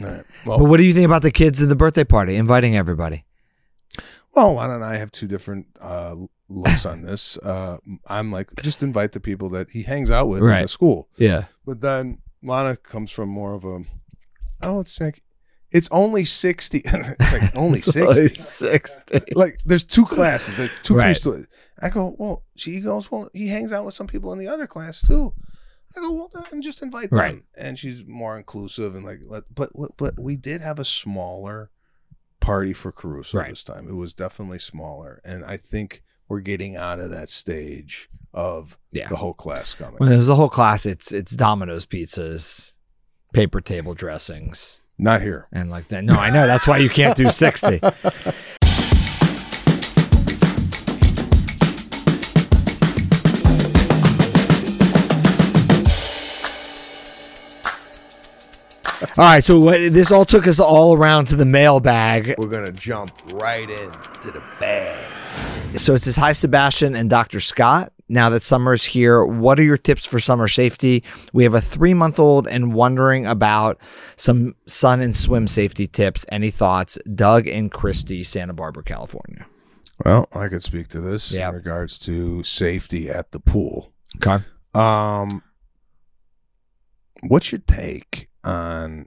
all 0.00 0.06
right. 0.06 0.24
But 0.46 0.58
Well, 0.60 0.68
what 0.68 0.76
do 0.76 0.84
you 0.84 0.92
think 0.92 1.06
about 1.06 1.22
the 1.22 1.32
kids 1.32 1.60
at 1.60 1.68
the 1.68 1.74
birthday 1.76 2.04
party, 2.04 2.36
inviting 2.36 2.76
everybody? 2.76 3.24
well, 4.34 4.54
Lana 4.54 4.76
and 4.76 4.84
I 4.84 4.96
have 4.96 5.12
two 5.12 5.26
different 5.26 5.66
uh, 5.80 6.14
looks 6.48 6.86
on 6.86 7.02
this. 7.02 7.38
Uh, 7.42 7.78
I'm 8.06 8.30
like, 8.30 8.48
just 8.62 8.82
invite 8.82 9.12
the 9.12 9.20
people 9.20 9.48
that 9.50 9.70
he 9.70 9.82
hangs 9.82 10.10
out 10.10 10.28
with 10.28 10.40
in 10.40 10.46
the 10.62 10.68
school. 10.68 11.08
Yeah. 11.16 11.44
But 11.66 11.80
then 11.80 12.18
Lana 12.42 12.76
comes 12.76 13.10
from 13.10 13.28
more 13.28 13.52
of 13.54 13.64
a, 13.64 13.82
oh, 14.62 14.80
it's 14.80 14.98
like, 15.00 15.20
it's 15.72 15.88
only 15.90 16.24
sixty. 16.24 16.82
it's 16.84 17.32
like 17.32 17.54
only 17.56 17.80
sixty. 17.80 18.28
Sixty. 18.28 19.20
like 19.34 19.58
there's 19.64 19.84
two 19.84 20.06
classes. 20.06 20.56
There's 20.56 20.72
two 20.82 20.94
Right. 20.96 21.14
preschool. 21.16 21.44
I 21.80 21.88
go, 21.88 22.14
well, 22.18 22.44
she 22.56 22.80
goes, 22.80 23.10
well, 23.10 23.28
he 23.32 23.48
hangs 23.48 23.72
out 23.72 23.84
with 23.84 23.94
some 23.94 24.06
people 24.06 24.32
in 24.32 24.38
the 24.38 24.46
other 24.48 24.66
class 24.68 25.02
too. 25.02 25.32
I 25.96 26.00
go, 26.00 26.12
well, 26.12 26.30
then 26.50 26.62
just 26.62 26.80
invite 26.82 27.10
them. 27.10 27.18
Right. 27.18 27.42
And 27.58 27.78
she's 27.78 28.06
more 28.06 28.36
inclusive 28.38 28.94
and 28.94 29.04
like, 29.04 29.20
let, 29.26 29.44
but 29.54 29.70
but 29.96 30.18
we 30.18 30.36
did 30.36 30.60
have 30.60 30.78
a 30.78 30.84
smaller 30.84 31.70
party 32.40 32.72
for 32.72 32.92
Caruso 32.92 33.38
Right. 33.38 33.50
this 33.50 33.64
time. 33.64 33.88
It 33.88 33.94
was 33.94 34.14
definitely 34.14 34.58
smaller, 34.58 35.20
and 35.24 35.44
I 35.44 35.56
think 35.56 36.02
we're 36.28 36.40
getting 36.40 36.76
out 36.76 36.98
of 37.00 37.10
that 37.10 37.28
stage 37.30 38.08
of 38.32 38.78
Yeah. 38.92 39.08
the 39.08 39.16
whole 39.16 39.34
class 39.34 39.74
coming. 39.74 39.96
When 39.98 40.08
there's 40.08 40.28
a 40.28 40.34
whole 40.34 40.48
class, 40.48 40.86
it's 40.86 41.12
it's 41.12 41.34
Domino's 41.36 41.84
pizzas, 41.86 42.72
paper 43.32 43.60
table 43.60 43.94
dressings, 43.94 44.81
Not 44.98 45.22
here. 45.22 45.48
and 45.52 45.70
like 45.70 45.88
that. 45.88 46.04
No, 46.04 46.14
I 46.14 46.30
know 46.30 46.46
that's 46.46 46.66
why 46.66 46.78
you 46.78 46.88
can't 46.88 47.16
do 47.16 47.30
sixty. 47.30 47.80
All 59.18 59.24
right, 59.24 59.44
so 59.44 59.60
this 59.90 60.10
all 60.10 60.24
took 60.24 60.46
us 60.46 60.58
all 60.58 60.96
around 60.96 61.26
to 61.26 61.36
the 61.36 61.44
mailbag. 61.44 62.34
We're 62.38 62.48
gonna 62.48 62.72
jump 62.72 63.10
right 63.34 63.68
into 63.68 64.30
the 64.30 64.42
bag. 64.58 65.04
So 65.74 65.94
it 65.94 66.00
says, 66.02 66.16
Hi, 66.16 66.32
Sebastian 66.32 66.94
and 66.94 67.10
Dr. 67.10 67.40
Scott. 67.40 67.91
Now 68.12 68.28
that 68.28 68.42
summer's 68.42 68.84
here, 68.84 69.24
what 69.24 69.58
are 69.58 69.62
your 69.62 69.78
tips 69.78 70.04
for 70.04 70.20
summer 70.20 70.46
safety? 70.46 71.02
We 71.32 71.44
have 71.44 71.54
a 71.54 71.62
three 71.62 71.94
month 71.94 72.18
old 72.18 72.46
and 72.46 72.74
wondering 72.74 73.26
about 73.26 73.78
some 74.16 74.54
sun 74.66 75.00
and 75.00 75.16
swim 75.16 75.48
safety 75.48 75.86
tips. 75.86 76.26
Any 76.30 76.50
thoughts? 76.50 76.98
Doug 77.14 77.48
and 77.48 77.72
Christy, 77.72 78.22
Santa 78.22 78.52
Barbara, 78.52 78.82
California. 78.84 79.46
Well, 80.04 80.28
I 80.34 80.48
could 80.48 80.62
speak 80.62 80.88
to 80.88 81.00
this 81.00 81.32
Yeah. 81.32 81.48
in 81.48 81.54
regards 81.54 81.98
to 82.00 82.42
safety 82.42 83.08
at 83.08 83.32
the 83.32 83.40
pool. 83.40 83.94
Okay. 84.16 84.44
Um, 84.74 85.42
what's 87.22 87.50
your 87.50 87.62
take 87.66 88.28
on 88.44 89.06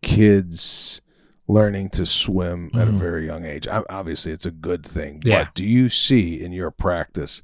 kids 0.00 1.02
learning 1.48 1.90
to 1.90 2.06
swim 2.06 2.70
at 2.74 2.88
a 2.88 2.92
Mhm. 2.92 2.98
very 2.98 3.26
young 3.26 3.44
age? 3.44 3.68
I, 3.68 3.82
obviously, 3.90 4.32
it's 4.32 4.46
a 4.46 4.50
good 4.50 4.86
thing. 4.86 5.20
Yeah. 5.22 5.44
But 5.44 5.54
do 5.54 5.66
you 5.66 5.90
see 5.90 6.40
in 6.42 6.52
your 6.52 6.70
practice 6.70 7.42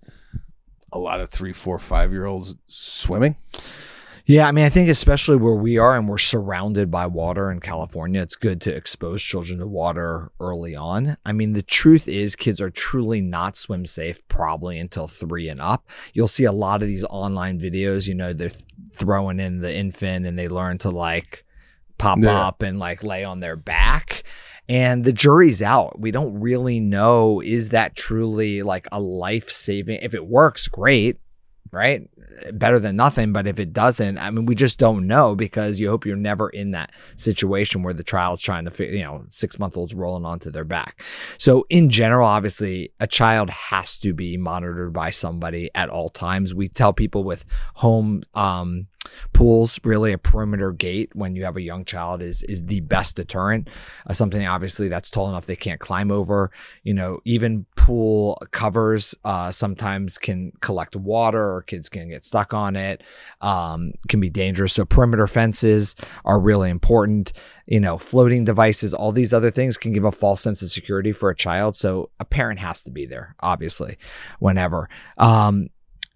a 0.93 0.99
lot 0.99 1.21
of 1.21 1.31
three, 1.31 1.53
four, 1.53 1.79
five 1.79 2.13
year 2.13 2.27
olds 2.27 2.57
swimming? 2.67 3.37
Yeah, 4.25 4.47
I 4.47 4.53
mean, 4.53 4.65
I 4.65 4.69
think 4.69 4.89
especially 4.89 5.37
where 5.37 5.57
we 5.57 5.79
are 5.79 5.97
and 5.97 6.09
we're 6.09 6.17
surrounded 6.17 6.93
by 6.93 7.07
water 7.07 7.51
in 7.51 7.59
California, 7.59 8.23
it's 8.23 8.37
good 8.37 8.61
to 8.61 8.75
expose 8.75 9.21
children 9.21 9.59
to 9.59 9.67
water 9.67 10.31
early 10.39 10.77
on. 10.77 11.17
I 11.27 11.33
mean, 11.33 11.55
the 11.55 11.63
truth 11.63 12.07
is, 12.07 12.37
kids 12.37 12.61
are 12.61 12.71
truly 12.71 13.21
not 13.21 13.57
swim 13.57 13.85
safe 13.85 14.27
probably 14.29 14.79
until 14.79 15.09
three 15.09 15.49
and 15.49 15.61
up. 15.61 15.89
You'll 16.15 16.29
see 16.29 16.45
a 16.45 16.53
lot 16.53 16.83
of 16.83 16.89
these 16.89 17.05
online 17.11 17.59
videos, 17.59 18.07
you 18.07 18.15
know, 18.15 18.33
they're 18.33 18.53
throwing 18.95 19.41
in 19.41 19.61
the 19.61 19.75
infant 19.77 20.25
and 20.25 20.39
they 20.39 20.47
learn 20.47 20.79
to 20.79 20.91
like 20.91 21.45
pop 21.99 22.19
Yeah. 22.23 22.47
up 22.47 22.63
and 22.63 22.79
like 22.79 23.03
lay 23.03 23.25
on 23.25 23.41
their 23.41 23.57
back. 23.57 24.23
And 24.73 25.05
the 25.05 25.13
jury's 25.13 25.61
out. 25.61 26.01
We 26.01 26.11
don't 26.11 26.41
really 26.41 26.81
know 26.81 27.43
is 27.43 27.69
that 27.69 27.95
truly 27.95 28.63
like 28.63 28.89
a 28.91 29.01
life 29.01 29.51
saving? 29.51 29.99
If 30.01 30.15
it 30.15 30.27
works, 30.27 30.67
great 30.67 31.19
right? 31.73 32.09
Better 32.53 32.79
than 32.79 32.97
nothing. 32.97 33.33
But 33.33 33.47
if 33.47 33.59
it 33.59 33.73
doesn't, 33.73 34.19
I 34.19 34.31
mean, 34.31 34.45
we 34.45 34.55
just 34.55 34.79
don't 34.79 35.07
know 35.07 35.35
because 35.35 35.81
you 35.81 35.89
hope 35.89 36.05
you're 36.05 36.17
never 36.17 36.51
in 36.51 36.73
that 36.73 36.93
situation 37.17 37.83
where 37.83 37.95
the 37.95 38.05
child's 38.05 38.43
trying 38.43 38.67
to, 38.67 38.95
you 38.95 39.03
know, 39.03 39.25
six 39.31 39.59
month 39.59 39.77
olds 39.77 39.95
rolling 39.95 40.27
onto 40.27 40.51
their 40.51 40.65
back. 40.65 41.03
So 41.39 41.67
in 41.71 41.89
general, 41.89 42.29
obviously, 42.29 42.93
a 43.01 43.07
child 43.07 43.49
has 43.51 43.97
to 43.99 44.13
be 44.13 44.37
monitored 44.37 44.93
by 44.93 45.11
somebody 45.11 45.71
at 45.75 45.89
all 45.89 46.11
times. 46.11 46.55
We 46.55 46.69
tell 46.69 46.93
people 46.93 47.25
with 47.25 47.45
home, 47.75 48.23
um, 48.35 48.89
pools 49.33 49.81
really 49.85 50.13
a 50.13 50.19
perimeter 50.19 50.73
gate 50.73 51.11
when 51.15 51.35
you 51.35 51.45
have 51.45 51.57
a 51.57 51.63
young 51.63 51.85
child 51.85 52.23
is 52.23 52.43
is 52.45 52.65
the 52.67 52.81
best 52.81 53.17
deterrent. 53.17 53.69
Uh, 54.07 54.13
something 54.13 54.47
obviously 54.47 54.89
that's 54.89 55.11
tall 55.11 55.29
enough 55.29 55.47
they 55.47 55.57
can't 55.57 55.81
climb 55.81 56.11
over. 56.11 56.51
You 56.83 56.95
know 56.95 57.21
even 57.25 57.67
pool 57.77 58.39
covers 58.51 59.15
uh, 59.25 59.51
sometimes 59.51 60.19
can 60.19 60.53
collect 60.61 60.97
water 60.97 61.55
or 61.55 61.63
kids 61.63 61.89
can 61.89 62.09
get 62.09 62.25
stuck 62.25 62.55
on 62.55 62.77
it 62.77 63.03
um, 63.41 63.93
can 64.09 64.21
be 64.21 64.31
dangerous. 64.31 64.73
So 64.73 64.85
perimeter 64.85 65.27
fences 65.27 65.97
are 66.25 66.41
really 66.41 66.71
important. 66.71 67.33
You 67.67 67.81
know 67.81 67.99
floating 67.99 68.45
devices 68.45 68.95
all 68.95 69.13
these 69.13 69.33
other 69.33 69.51
things 69.51 69.79
can 69.79 69.93
give 69.93 70.05
a 70.05 70.13
false 70.13 70.41
sense 70.41 70.63
of 70.63 70.71
security 70.71 71.13
for 71.13 71.31
a 71.31 71.37
child. 71.37 71.77
So 71.77 72.11
a 72.21 72.25
parent 72.25 72.61
has 72.61 72.83
to 72.85 72.91
be 72.91 73.07
there 73.07 73.35
obviously 73.41 73.97
whenever. 74.39 74.89
Um, 75.19 75.69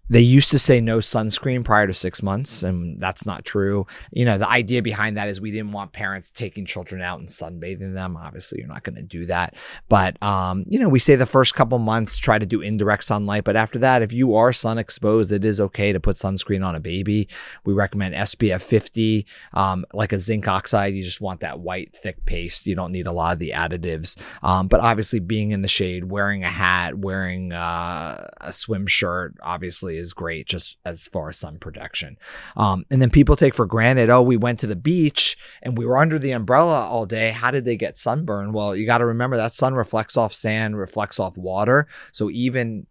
they 0.09 0.21
used 0.21 0.49
to 0.51 0.59
say 0.59 0.79
no 0.79 0.99
sunscreen 0.99 1.63
prior 1.63 1.87
to 1.87 1.93
six 1.93 2.23
months, 2.23 2.63
and 2.63 2.99
that's 2.99 3.25
not 3.25 3.43
true. 3.43 3.85
You 4.11 4.25
know, 4.25 4.37
the 4.37 4.49
idea 4.49 4.81
behind 4.81 5.17
that 5.17 5.27
is 5.27 5.41
we 5.41 5.51
didn't 5.51 5.73
want 5.73 5.91
parents 5.91 6.31
taking 6.31 6.65
children 6.65 7.01
out 7.01 7.19
and 7.19 7.27
sunbathing 7.27 7.93
them. 7.93 8.15
Obviously, 8.15 8.59
you're 8.59 8.67
not 8.67 8.83
going 8.83 8.95
to 8.95 9.03
do 9.03 9.25
that. 9.25 9.55
But, 9.89 10.21
um, 10.23 10.63
you 10.67 10.79
know, 10.79 10.89
we 10.89 10.99
say 10.99 11.15
the 11.15 11.25
first 11.25 11.55
couple 11.55 11.77
months, 11.79 12.17
try 12.17 12.39
to 12.39 12.45
do 12.45 12.61
indirect 12.61 13.03
sunlight. 13.03 13.43
But 13.43 13.55
after 13.55 13.79
that, 13.79 14.01
if 14.01 14.13
you 14.13 14.35
are 14.35 14.53
sun 14.53 14.77
exposed, 14.77 15.31
it 15.31 15.43
is 15.43 15.59
okay 15.59 15.91
to 15.91 15.99
put 15.99 16.15
sunscreen 16.15 16.65
on 16.65 16.75
a 16.75 16.79
baby. 16.79 17.27
We 17.65 17.73
recommend 17.73 18.15
SPF 18.15 18.61
50, 18.61 19.25
um, 19.53 19.85
like 19.93 20.13
a 20.13 20.19
zinc 20.19 20.47
oxide. 20.47 20.93
You 20.93 21.03
just 21.03 21.21
want 21.21 21.41
that 21.41 21.59
white, 21.59 21.95
thick 21.95 22.25
paste. 22.25 22.65
You 22.65 22.75
don't 22.75 22.91
need 22.91 23.07
a 23.07 23.11
lot 23.11 23.33
of 23.33 23.39
the 23.39 23.51
additives. 23.55 24.17
Um, 24.41 24.67
but 24.67 24.79
obviously, 24.79 25.19
being 25.19 25.51
in 25.51 25.61
the 25.61 25.67
shade, 25.67 26.05
wearing 26.05 26.43
a 26.43 26.49
hat, 26.49 26.97
wearing 26.97 27.51
uh, 27.51 28.27
a 28.39 28.53
swim 28.53 28.87
shirt, 28.87 29.35
obviously 29.41 29.96
is 29.97 30.13
great 30.13 30.47
just 30.47 30.77
as 30.85 31.07
far 31.07 31.29
as 31.29 31.37
sun 31.37 31.59
protection. 31.59 32.17
Um, 32.55 32.85
and 32.89 33.01
then 33.01 33.09
people 33.09 33.35
take 33.35 33.53
for 33.53 33.65
granted, 33.65 34.09
oh, 34.09 34.21
we 34.21 34.37
went 34.37 34.59
to 34.59 34.67
the 34.67 34.75
beach 34.75 35.37
and 35.61 35.77
we 35.77 35.85
were 35.85 35.97
under 35.97 36.19
the 36.19 36.31
umbrella 36.31 36.87
all 36.87 37.05
day. 37.05 37.31
How 37.31 37.51
did 37.51 37.65
they 37.65 37.75
get 37.75 37.97
sunburn? 37.97 38.53
Well, 38.53 38.75
you 38.75 38.85
got 38.85 38.99
to 38.99 39.05
remember 39.05 39.37
that 39.37 39.53
sun 39.53 39.73
reflects 39.73 40.15
off 40.15 40.33
sand, 40.33 40.77
reflects 40.77 41.19
off 41.19 41.37
water. 41.37 41.87
So 42.11 42.29
even 42.29 42.87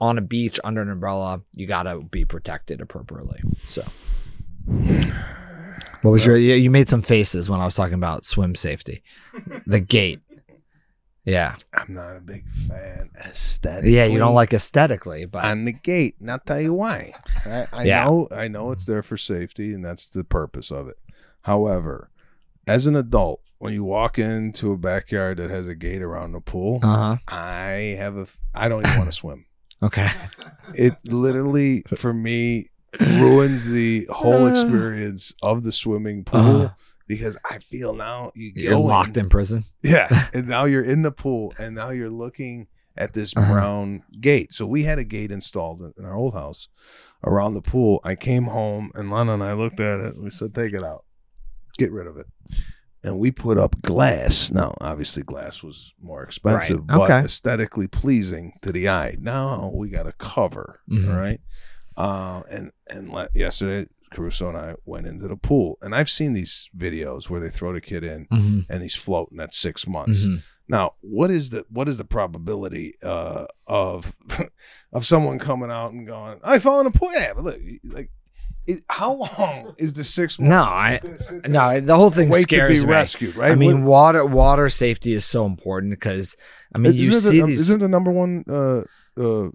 on 0.00 0.18
a 0.18 0.22
beach 0.22 0.60
under 0.62 0.82
an 0.82 0.90
umbrella, 0.90 1.42
you 1.52 1.66
got 1.66 1.84
to 1.84 2.02
be 2.02 2.24
protected 2.24 2.80
appropriately. 2.80 3.40
So. 3.66 3.84
What 6.02 6.10
was 6.10 6.26
your? 6.26 6.36
You 6.36 6.70
made 6.70 6.88
some 6.88 7.02
faces 7.02 7.50
when 7.50 7.60
I 7.60 7.64
was 7.64 7.74
talking 7.74 7.94
about 7.94 8.24
swim 8.24 8.54
safety, 8.54 9.02
the 9.66 9.80
gate. 9.80 10.20
Yeah, 11.26 11.56
I'm 11.74 11.92
not 11.92 12.16
a 12.16 12.20
big 12.20 12.46
fan 12.50 13.10
aesthetically. 13.18 13.94
yeah. 13.96 14.04
You 14.06 14.18
don't 14.18 14.34
like 14.34 14.52
aesthetically, 14.54 15.24
but 15.26 15.44
on 15.44 15.64
the 15.64 15.72
gate. 15.72 16.14
And 16.20 16.30
I'll 16.30 16.38
tell 16.38 16.60
you 16.60 16.72
why. 16.72 17.12
I, 17.44 17.66
I 17.72 17.82
Yeah. 17.84 18.04
know 18.04 18.28
I 18.30 18.46
know 18.48 18.70
it's 18.70 18.86
there 18.86 19.02
for 19.02 19.16
safety 19.16 19.74
and 19.74 19.84
that's 19.84 20.08
the 20.08 20.22
purpose 20.24 20.70
of 20.70 20.86
it. 20.88 20.96
However, 21.42 22.10
as 22.66 22.86
an 22.86 22.94
adult, 22.96 23.40
when 23.58 23.72
you 23.72 23.82
walk 23.84 24.18
into 24.18 24.70
a 24.72 24.76
backyard 24.78 25.38
that 25.38 25.50
has 25.50 25.66
a 25.66 25.74
gate 25.74 26.02
around 26.02 26.30
the 26.32 26.40
pool, 26.40 26.78
uh 26.84 27.16
huh. 27.16 27.34
I 27.36 27.96
have 27.98 28.16
a 28.16 28.26
I 28.54 28.68
don't 28.68 28.86
even 28.86 28.96
want 28.98 29.10
to 29.10 29.16
swim. 29.16 29.46
Okay. 29.82 30.08
It 30.74 30.94
literally 31.04 31.82
for 31.96 32.12
me 32.14 32.70
ruins 33.00 33.66
the 33.66 34.06
whole 34.10 34.46
experience 34.46 35.34
of 35.42 35.64
the 35.64 35.72
swimming 35.72 36.24
pool 36.24 36.40
Uh-huh. 36.40 36.68
Because 37.06 37.36
I 37.48 37.58
feel 37.58 37.94
now 37.94 38.30
you 38.34 38.52
You're 38.54 38.76
locked 38.78 39.16
in 39.16 39.28
prison. 39.28 39.64
Yeah. 39.82 40.28
And 40.34 40.48
now 40.48 40.64
you're 40.64 40.82
in 40.84 41.02
the 41.02 41.12
pool 41.12 41.52
and 41.58 41.74
now 41.74 41.90
you're 41.90 42.10
looking 42.10 42.66
at 42.96 43.12
this 43.12 43.32
Uh-huh. 43.36 43.52
brown 43.52 44.02
gate. 44.20 44.52
So 44.52 44.66
we 44.66 44.82
had 44.84 44.98
a 44.98 45.04
gate 45.04 45.30
installed 45.30 45.80
in- 45.96 46.04
our 46.04 46.14
old 46.14 46.34
house 46.34 46.68
around 47.24 47.54
the 47.54 47.62
pool. 47.62 48.00
I 48.04 48.14
came 48.14 48.44
home 48.44 48.90
and 48.94 49.10
Lana 49.10 49.34
and 49.34 49.42
I 49.42 49.52
looked 49.52 49.80
at 49.80 50.00
it. 50.00 50.14
We 50.20 50.30
said, 50.30 50.54
take 50.54 50.72
it 50.72 50.82
out, 50.84 51.04
get 51.78 51.92
rid 51.92 52.06
of 52.06 52.16
it. 52.16 52.26
And 53.04 53.18
we 53.20 53.30
put 53.30 53.56
up 53.56 53.80
glass. 53.82 54.50
Now, 54.50 54.74
obviously, 54.80 55.22
glass 55.22 55.62
was 55.62 55.92
more 56.02 56.24
expensive, 56.24 56.78
Right. 56.78 56.86
but 56.86 57.00
Okay. 57.10 57.18
aesthetically 57.24 57.86
pleasing 57.86 58.52
to 58.62 58.72
the 58.72 58.88
eye. 58.88 59.16
Now 59.20 59.70
we 59.72 59.90
got 59.90 60.08
a 60.08 60.12
cover, 60.12 60.80
Mhm. 60.90 61.08
all 61.12 61.16
right? 61.20 61.40
Uh, 61.96 62.42
and 62.50 62.72
and 62.88 63.10
yesterday, 63.34 63.88
Caruso 64.16 64.48
and 64.48 64.56
I 64.56 64.74
went 64.84 65.06
into 65.06 65.28
the 65.28 65.36
pool, 65.36 65.78
and 65.82 65.94
I've 65.94 66.10
seen 66.10 66.32
these 66.32 66.68
videos 66.76 67.28
where 67.30 67.40
they 67.40 67.50
throw 67.50 67.72
the 67.72 67.80
kid 67.80 68.02
in 68.04 68.26
Mm-hmm. 68.32 68.60
and 68.72 68.82
he's 68.82 68.96
floating 68.96 69.38
at 69.40 69.52
six 69.54 69.86
months. 69.86 70.26
Now, 70.68 70.94
what 71.00 71.30
is 71.30 71.50
the 71.50 71.64
what 71.70 71.88
is 71.88 71.98
the 71.98 72.04
probability 72.04 72.94
uh, 73.02 73.44
of 73.68 74.16
of 74.92 75.06
someone 75.06 75.38
coming 75.38 75.70
out 75.70 75.92
and 75.92 76.06
going, 76.06 76.40
"I 76.42 76.58
fell 76.58 76.80
in 76.80 76.86
a 76.86 76.90
pool"? 76.90 77.08
Yeah, 77.20 77.34
but 77.34 77.44
look, 77.44 77.60
like, 77.84 78.10
it, 78.66 78.82
how 78.88 79.12
long 79.14 79.74
is 79.78 79.92
the 79.92 80.02
six? 80.02 80.40
No, 80.40 80.62
I 80.62 80.98
no. 81.46 81.78
The 81.80 81.94
whole 81.94 82.10
thing 82.10 82.30
wait 82.30 82.48
to 82.48 82.66
be 82.68 82.80
me. 82.80 82.84
rescued, 82.84 83.36
right? 83.36 83.52
I 83.52 83.54
mean, 83.54 83.84
What- 83.84 83.90
water 84.14 84.26
water 84.26 84.68
safety 84.68 85.12
is 85.12 85.24
so 85.24 85.46
important 85.46 85.92
because 85.92 86.36
I 86.74 86.80
mean 86.80 86.94
you 86.94 87.10
isn't 87.10 87.30
see 87.30 87.40
the, 87.40 87.46
these. 87.46 87.60
isn't 87.60 87.78
the 87.78 87.88
number 87.88 88.10
one 88.10 88.44
uh, 88.50 88.82
uh, 89.16 89.50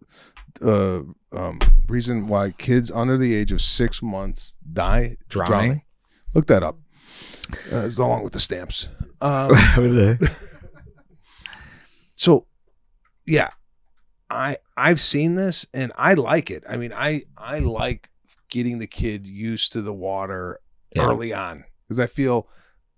uh, 0.65 1.01
um, 1.33 1.59
reason 1.87 2.27
why 2.27 2.51
kids 2.51 2.91
under 2.91 3.17
the 3.17 3.33
age 3.35 3.51
of 3.51 3.61
six 3.61 4.01
months 4.01 4.57
die 4.71 5.17
Drowning? 5.29 5.83
Look 6.33 6.47
that 6.47 6.63
up. 6.63 6.77
Uh, 7.71 7.85
it's 7.85 7.97
along 7.97 8.23
with 8.23 8.33
the 8.33 8.39
stamps. 8.39 8.89
Um, 9.21 9.51
so 12.15 12.45
yeah 13.25 13.49
i 14.29 14.55
i've 14.77 14.99
seen 14.99 15.35
this 15.35 15.65
and 15.73 15.91
i 15.95 16.13
like 16.13 16.49
it 16.51 16.63
i 16.69 16.77
mean 16.77 16.93
i 16.93 17.21
i 17.37 17.59
like 17.59 18.09
getting 18.49 18.79
the 18.79 18.87
kid 18.87 19.27
used 19.27 19.71
to 19.71 19.81
the 19.81 19.93
water 19.93 20.59
Yeah. 20.95 21.03
early 21.07 21.33
on 21.33 21.63
because 21.87 21.99
i 21.99 22.07
feel 22.07 22.47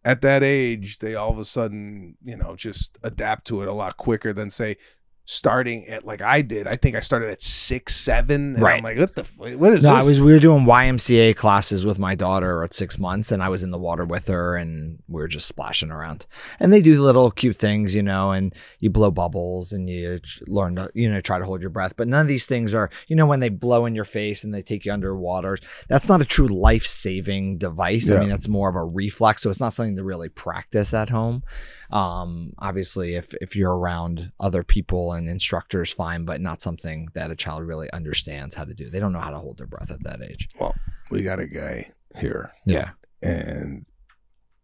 at 0.05 0.21
that 0.21 0.43
age 0.43 0.99
they 0.99 1.15
all 1.15 1.29
of 1.31 1.39
a 1.39 1.45
sudden 1.45 2.17
you 2.23 2.35
know 2.35 2.55
just 2.55 2.97
adapt 3.03 3.45
to 3.47 3.61
it 3.61 3.67
a 3.67 3.73
lot 3.73 3.97
quicker 3.97 4.33
than 4.33 4.49
say 4.49 4.77
starting 5.25 5.87
at 5.87 6.05
like 6.05 6.21
i 6.21 6.41
did 6.41 6.67
i 6.67 6.75
think 6.75 6.97
i 6.97 6.99
started 6.99 7.29
at 7.29 7.41
six 7.41 7.95
seven 7.95 8.55
and 8.55 8.61
Right. 8.61 8.77
i'm 8.79 8.83
like 8.83 8.97
what 8.97 9.15
the 9.15 9.21
f- 9.21 9.37
what 9.37 9.71
is 9.73 9.83
no, 9.83 9.91
this 9.95 10.03
I 10.03 10.03
was. 10.03 10.21
We 10.21 10.33
were 10.33 10.39
doing 10.39 10.65
YMCA 10.65 11.35
classes 11.37 11.85
with 11.85 11.97
my 11.97 12.13
daughter 12.13 12.61
at 12.63 12.73
six 12.73 12.99
months, 12.99 13.31
and 13.31 13.41
I 13.41 13.47
was 13.49 13.63
in 13.63 13.71
the 13.71 13.77
water 13.77 14.03
with 14.05 14.27
her, 14.27 14.55
and 14.55 14.99
we 15.07 15.21
were 15.21 15.27
just 15.27 15.47
splashing 15.47 15.91
around. 15.91 16.25
And 16.59 16.71
they 16.73 16.81
do 16.81 17.01
little 17.01 17.31
cute 17.31 17.55
things, 17.57 17.95
you 17.95 18.03
know, 18.03 18.31
and 18.31 18.53
you 18.79 18.89
blow 18.89 19.11
bubbles, 19.11 19.71
and 19.71 19.89
you 19.89 20.19
learn 20.47 20.75
to, 20.75 20.89
you 20.93 21.09
know, 21.09 21.21
try 21.21 21.39
to 21.39 21.45
hold 21.45 21.61
your 21.61 21.69
breath. 21.69 21.93
But 21.95 22.07
none 22.07 22.21
of 22.21 22.27
these 22.27 22.45
things 22.45 22.73
are, 22.73 22.89
you 23.07 23.15
know, 23.15 23.25
when 23.25 23.39
they 23.39 23.49
blow 23.49 23.85
in 23.85 23.95
your 23.95 24.05
face 24.05 24.43
and 24.43 24.53
they 24.53 24.61
take 24.61 24.85
you 24.85 24.91
underwater. 24.93 25.57
That's 25.87 26.07
not 26.09 26.21
a 26.21 26.25
true 26.25 26.47
life 26.47 26.85
saving 26.85 27.57
device. 27.57 28.09
I 28.11 28.19
mean, 28.19 28.29
that's 28.29 28.47
more 28.47 28.69
of 28.69 28.75
a 28.75 28.83
reflex, 28.83 29.41
so 29.43 29.49
it's 29.49 29.59
not 29.59 29.73
something 29.73 29.95
to 29.97 30.03
really 30.03 30.29
practice 30.29 30.93
at 30.93 31.09
home. 31.09 31.43
Um, 31.91 32.53
obviously, 32.59 33.15
if 33.15 33.33
if 33.35 33.55
you're 33.55 33.75
around 33.77 34.31
other 34.39 34.63
people 34.63 35.12
and 35.13 35.29
instructors, 35.29 35.91
fine, 35.91 36.25
but 36.25 36.41
not 36.41 36.61
something 36.61 37.07
that 37.13 37.31
a 37.31 37.35
child 37.35 37.63
really 37.63 37.91
understands 37.93 38.55
how 38.55 38.63
to 38.65 38.73
do. 38.73 38.89
They 38.89 38.99
don't 38.99 39.13
know 39.13 39.19
how 39.19 39.31
to 39.31 39.39
hold 39.39 39.57
their 39.57 39.67
breath 39.67 39.91
at 39.91 40.03
that 40.03 40.21
age. 40.21 40.49
well 40.59 40.75
we 41.11 41.21
got 41.23 41.39
a 41.39 41.47
guy 41.47 41.91
here 42.17 42.51
Yeah. 42.65 42.91
and 43.21 43.85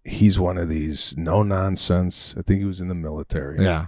he's 0.04 0.40
one 0.40 0.58
of 0.58 0.70
these 0.70 1.16
no 1.18 1.44
nonsense 1.44 2.34
i 2.38 2.42
think 2.42 2.60
he 2.60 2.66
was 2.66 2.80
in 2.82 2.88
the 2.88 2.96
military 2.96 3.64
Yeah. 3.64 3.88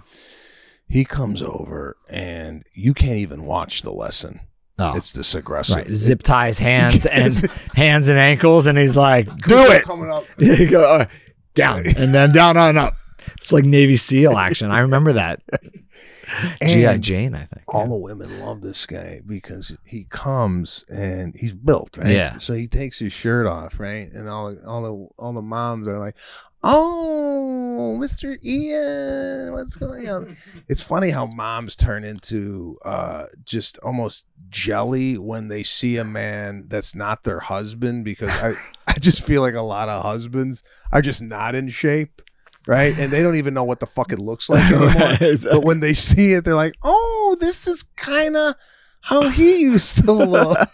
he 0.86 1.04
comes 1.04 1.42
over 1.42 1.96
and 2.08 2.64
you 2.74 2.92
can't 2.94 3.16
even 3.16 3.44
watch 3.44 3.82
the 3.82 3.90
lesson 3.92 4.40
Oh. 4.78 4.96
it's 4.96 5.12
this 5.12 5.34
aggressive 5.34 5.76
right. 5.76 5.88
Zip 5.90 6.22
ties 6.22 6.58
hands 6.58 7.04
and 7.20 7.34
hands 7.74 8.08
and 8.08 8.18
ankles, 8.18 8.66
and 8.66 8.76
he's 8.78 8.96
like, 8.96 9.26
"Do 9.38 9.70
it." 9.70 9.84
coming 9.84 10.10
up 10.10 10.24
go 10.70 10.82
uh, 10.96 11.06
down 11.54 11.82
and 11.96 12.12
then 12.14 12.32
down 12.32 12.56
on 12.56 12.78
up. 12.78 12.94
It's 13.42 13.52
like 13.52 13.64
Navy 13.64 13.96
SEAL 13.96 14.38
action. 14.38 14.70
I 14.70 14.78
remember 14.80 15.12
that. 15.14 15.42
GI 16.64 16.98
Jane, 17.00 17.34
I 17.34 17.44
think. 17.44 17.62
all 17.68 17.86
the 17.88 17.94
women 17.96 18.40
love 18.40 18.62
this 18.62 18.86
guy 18.86 19.20
because 19.26 19.76
he 19.84 20.04
comes 20.08 20.82
and 20.88 21.34
he's 21.38 21.52
built 21.52 21.98
right 21.98 22.06
Yeah. 22.06 22.38
so 22.38 22.54
he 22.54 22.66
takes 22.68 22.98
his 23.00 23.12
shirt 23.12 23.46
off 23.46 23.78
right 23.78 24.10
and 24.10 24.28
all 24.30 24.54
the, 24.54 24.66
all 24.66 24.82
the 24.82 25.08
all 25.22 25.32
the 25.34 25.42
moms 25.42 25.86
are 25.88 25.98
like 25.98 26.16
oh 26.62 27.98
mr 28.00 28.42
ian 28.44 29.52
what's 29.52 29.76
going 29.76 30.08
on 30.08 30.36
it's 30.68 30.82
funny 30.82 31.10
how 31.10 31.28
moms 31.36 31.76
turn 31.76 32.02
into 32.04 32.78
uh 32.84 33.26
just 33.44 33.76
almost 33.78 34.24
jelly 34.48 35.18
when 35.18 35.48
they 35.48 35.62
see 35.62 35.98
a 35.98 36.04
man 36.04 36.64
that's 36.68 36.94
not 36.96 37.24
their 37.24 37.40
husband 37.40 38.04
because 38.06 38.30
i 38.36 38.54
i 38.86 38.94
just 38.98 39.22
feel 39.22 39.42
like 39.42 39.54
a 39.54 39.60
lot 39.60 39.88
of 39.90 40.02
husbands 40.02 40.62
are 40.92 41.02
just 41.02 41.22
not 41.22 41.54
in 41.54 41.68
shape 41.68 42.22
right 42.66 42.96
and 42.98 43.12
they 43.12 43.22
don't 43.22 43.36
even 43.36 43.54
know 43.54 43.64
what 43.64 43.80
the 43.80 43.86
fuck 43.86 44.12
it 44.12 44.18
looks 44.18 44.48
like 44.48 44.64
anymore 44.70 44.88
Right. 44.94 45.38
but 45.50 45.64
when 45.64 45.80
they 45.80 45.94
see 45.94 46.32
it, 46.32 46.44
they're 46.44 46.54
like, 46.54 46.74
"Oh, 46.82 47.36
this 47.40 47.66
is 47.66 47.84
kind 47.96 48.36
of 48.36 48.54
how 49.00 49.28
he 49.28 49.62
used 49.62 50.04
to 50.04 50.12
look." 50.12 50.58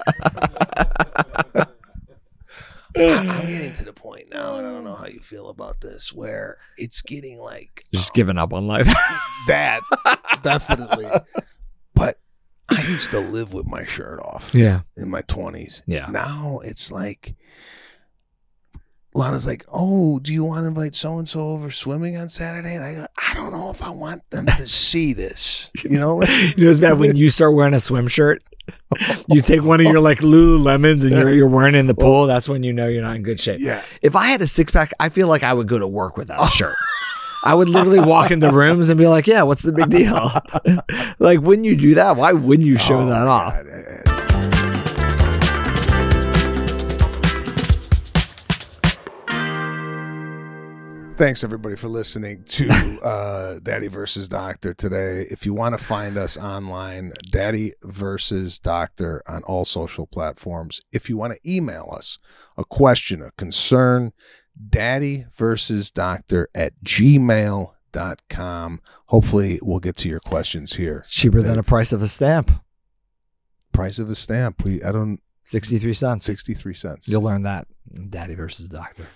I'm 2.97 3.47
getting 3.47 3.73
to 3.75 3.85
the 3.85 3.93
point 3.93 4.27
now, 4.31 4.57
and 4.57 4.67
I 4.67 4.71
don't 4.71 4.85
know 4.85 4.95
how 4.95 5.07
you 5.07 5.21
feel 5.21 5.49
about 5.49 5.81
this, 5.81 6.13
where 6.13 6.59
it's 6.77 7.01
getting 7.03 7.39
like 7.39 7.85
Just 7.95 8.13
oh, 8.13 8.15
giving 8.15 8.39
up 8.39 8.53
on 8.53 8.67
life. 8.67 8.87
that, 9.47 9.81
definitely. 10.43 11.07
But 11.95 12.21
I 12.69 12.83
used 12.89 13.11
to 13.13 13.21
live 13.21 13.53
with 13.55 13.67
my 13.67 13.85
shirt 13.85 14.21
off 14.21 14.55
yeah. 14.55 14.81
in 14.97 15.11
my 15.11 15.23
20s. 15.23 15.83
Yeah. 15.87 16.07
Now 16.11 16.61
it's 16.65 16.91
like 16.91 17.35
Lana's 19.15 19.47
like, 19.47 19.65
"Oh, 19.73 20.19
do 20.21 20.33
you 20.33 20.45
want 20.45 20.63
to 20.65 20.69
invite 20.69 20.95
so 20.95 21.19
and 21.19 21.29
so 21.29 21.49
over 21.49 21.71
swimming 21.71 22.17
on 22.17 22.29
Saturday?" 22.29 22.75
And 22.75 22.85
I 22.85 22.95
go, 22.95 23.07
"I 23.17 23.35
don't 23.35 23.53
know 23.53 23.71
if 23.71 23.83
I 23.83 23.91
want 23.91 24.29
them 24.31 24.47
to 24.47 24.69
see 24.69 25.13
this." 25.13 25.71
You 25.83 25.99
know, 25.99 26.17
like, 26.17 26.29
You 26.57 26.65
know, 26.65 26.71
it's 26.71 26.81
bad 26.81 26.99
when 26.99 27.17
you 27.17 27.31
start 27.31 27.55
wearing 27.55 27.75
a 27.75 27.81
swim 27.81 28.09
shirt. 28.09 28.43
You 29.29 29.43
take 29.43 29.63
one 29.63 29.81
of 29.81 29.87
your 29.87 30.01
like 30.01 30.19
Lululemons 30.21 31.03
and 31.07 31.11
you're, 31.11 31.31
you're 31.31 31.49
wearing 31.49 31.75
in 31.75 31.87
the 31.87 31.95
pool. 31.95 32.27
That's 32.27 32.49
when 32.49 32.63
you 32.63 32.73
know 32.73 32.89
you're 32.89 33.03
not 33.03 33.17
in 33.17 33.23
good 33.23 33.39
shape. 33.39 33.61
yeah. 33.61 33.83
If 34.01 34.17
I 34.17 34.27
had 34.29 34.41
a 34.41 34.47
six 34.47 34.73
pack, 34.73 34.93
I 34.99 35.11
feel 35.11 35.29
like 35.29 35.43
I 35.43 35.53
would 35.53 35.69
go 35.69 35.79
to 35.79 35.87
work 35.87 36.17
without 36.17 36.47
a 36.49 36.51
shirt. 36.51 36.75
I 37.45 37.55
would 37.55 37.69
literally 37.69 38.01
walk 38.01 38.31
into 38.31 38.51
rooms 38.51 38.89
and 38.89 38.99
be 38.99 39.07
like, 39.07 39.27
"Yeah, 39.27 39.43
what's 39.43 39.63
the 39.63 39.73
big 39.73 39.91
deal?" 39.91 40.31
like, 41.19 41.41
wouldn't 41.41 41.67
you 41.67 41.77
do 41.77 41.95
that? 41.97 42.17
Why 42.17 42.33
wouldn't 42.33 42.67
you 42.67 42.77
show 42.79 43.01
Oh, 43.01 43.07
that 43.07 43.27
off? 43.27 43.55
God. 43.55 44.18
Thanks 51.19 51.43
everybody 51.43 51.75
for 51.75 51.89
listening 51.89 52.45
to 52.45 53.01
uh, 53.03 53.59
Daddy 53.61 53.89
versus 53.89 54.29
Doctor 54.29 54.73
today. 54.73 55.23
If 55.29 55.45
you 55.45 55.53
want 55.53 55.77
to 55.77 55.85
find 55.85 56.17
us 56.17 56.39
online, 56.39 57.13
Daddy 57.29 57.73
versus 57.83 58.61
Doctor 58.61 59.25
on 59.27 59.43
all 59.43 59.65
social 59.65 60.07
platforms. 60.07 60.81
If 60.93 61.11
you 61.11 61.17
want 61.17 61.33
to 61.33 61.41
email 61.45 61.93
us 61.93 62.19
a 62.57 62.65
question, 62.65 63.21
a 63.21 63.33
concern, 63.33 64.13
Daddy 64.71 65.27
versus 65.35 65.91
Doctor 65.91 66.51
at 66.55 66.75
gmail.com. 66.85 68.81
Hopefully, 69.07 69.59
we'll 69.61 69.81
get 69.81 69.97
to 69.97 70.09
your 70.09 70.21
questions 70.21 70.75
here. 70.75 70.99
It's 70.99 71.11
cheaper 71.11 71.43
than 71.43 71.59
a 71.59 71.65
price 71.65 71.93
of 71.93 72.01
a 72.01 72.07
stamp. 72.07 72.53
Price 73.73 73.99
of 73.99 74.09
a 74.09 74.15
stamp. 74.15 74.63
We 74.63 74.85
I 74.85 74.93
don't 74.93 75.21
63 75.43 75.95
cents. 75.95 76.27
63 76.27 76.75
cents. 76.75 77.09
You'll 77.09 77.23
learn 77.23 77.43
that. 77.43 77.67
Daddy 78.09 78.37
versus 78.37 78.69
Doctor. 78.69 79.09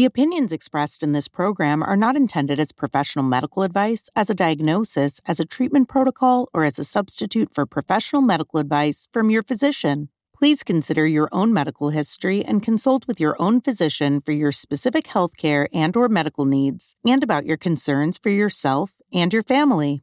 The 0.00 0.06
opinions 0.06 0.50
expressed 0.50 1.02
in 1.02 1.12
this 1.12 1.28
program 1.28 1.82
are 1.82 1.94
not 1.94 2.16
intended 2.16 2.58
as 2.58 2.72
professional 2.72 3.22
medical 3.22 3.62
advice, 3.64 4.04
as 4.16 4.30
a 4.30 4.34
diagnosis, 4.34 5.20
as 5.26 5.38
a 5.38 5.44
treatment 5.44 5.90
protocol, 5.90 6.48
or 6.54 6.64
as 6.64 6.78
a 6.78 6.84
substitute 6.84 7.54
for 7.54 7.66
professional 7.66 8.22
medical 8.22 8.60
advice 8.60 9.10
from 9.12 9.28
your 9.28 9.42
physician. 9.42 10.08
Please 10.34 10.62
consider 10.62 11.06
your 11.06 11.28
own 11.32 11.52
medical 11.52 11.90
history 11.90 12.42
and 12.42 12.62
consult 12.62 13.06
with 13.06 13.20
your 13.20 13.36
own 13.38 13.60
physician 13.60 14.22
for 14.22 14.32
your 14.32 14.52
specific 14.52 15.04
healthcare 15.04 15.66
and 15.70 15.94
or 15.94 16.08
medical 16.08 16.46
needs 16.46 16.96
and 17.04 17.22
about 17.22 17.44
your 17.44 17.58
concerns 17.58 18.16
for 18.16 18.30
yourself 18.30 18.92
and 19.12 19.34
your 19.34 19.42
family. 19.42 20.00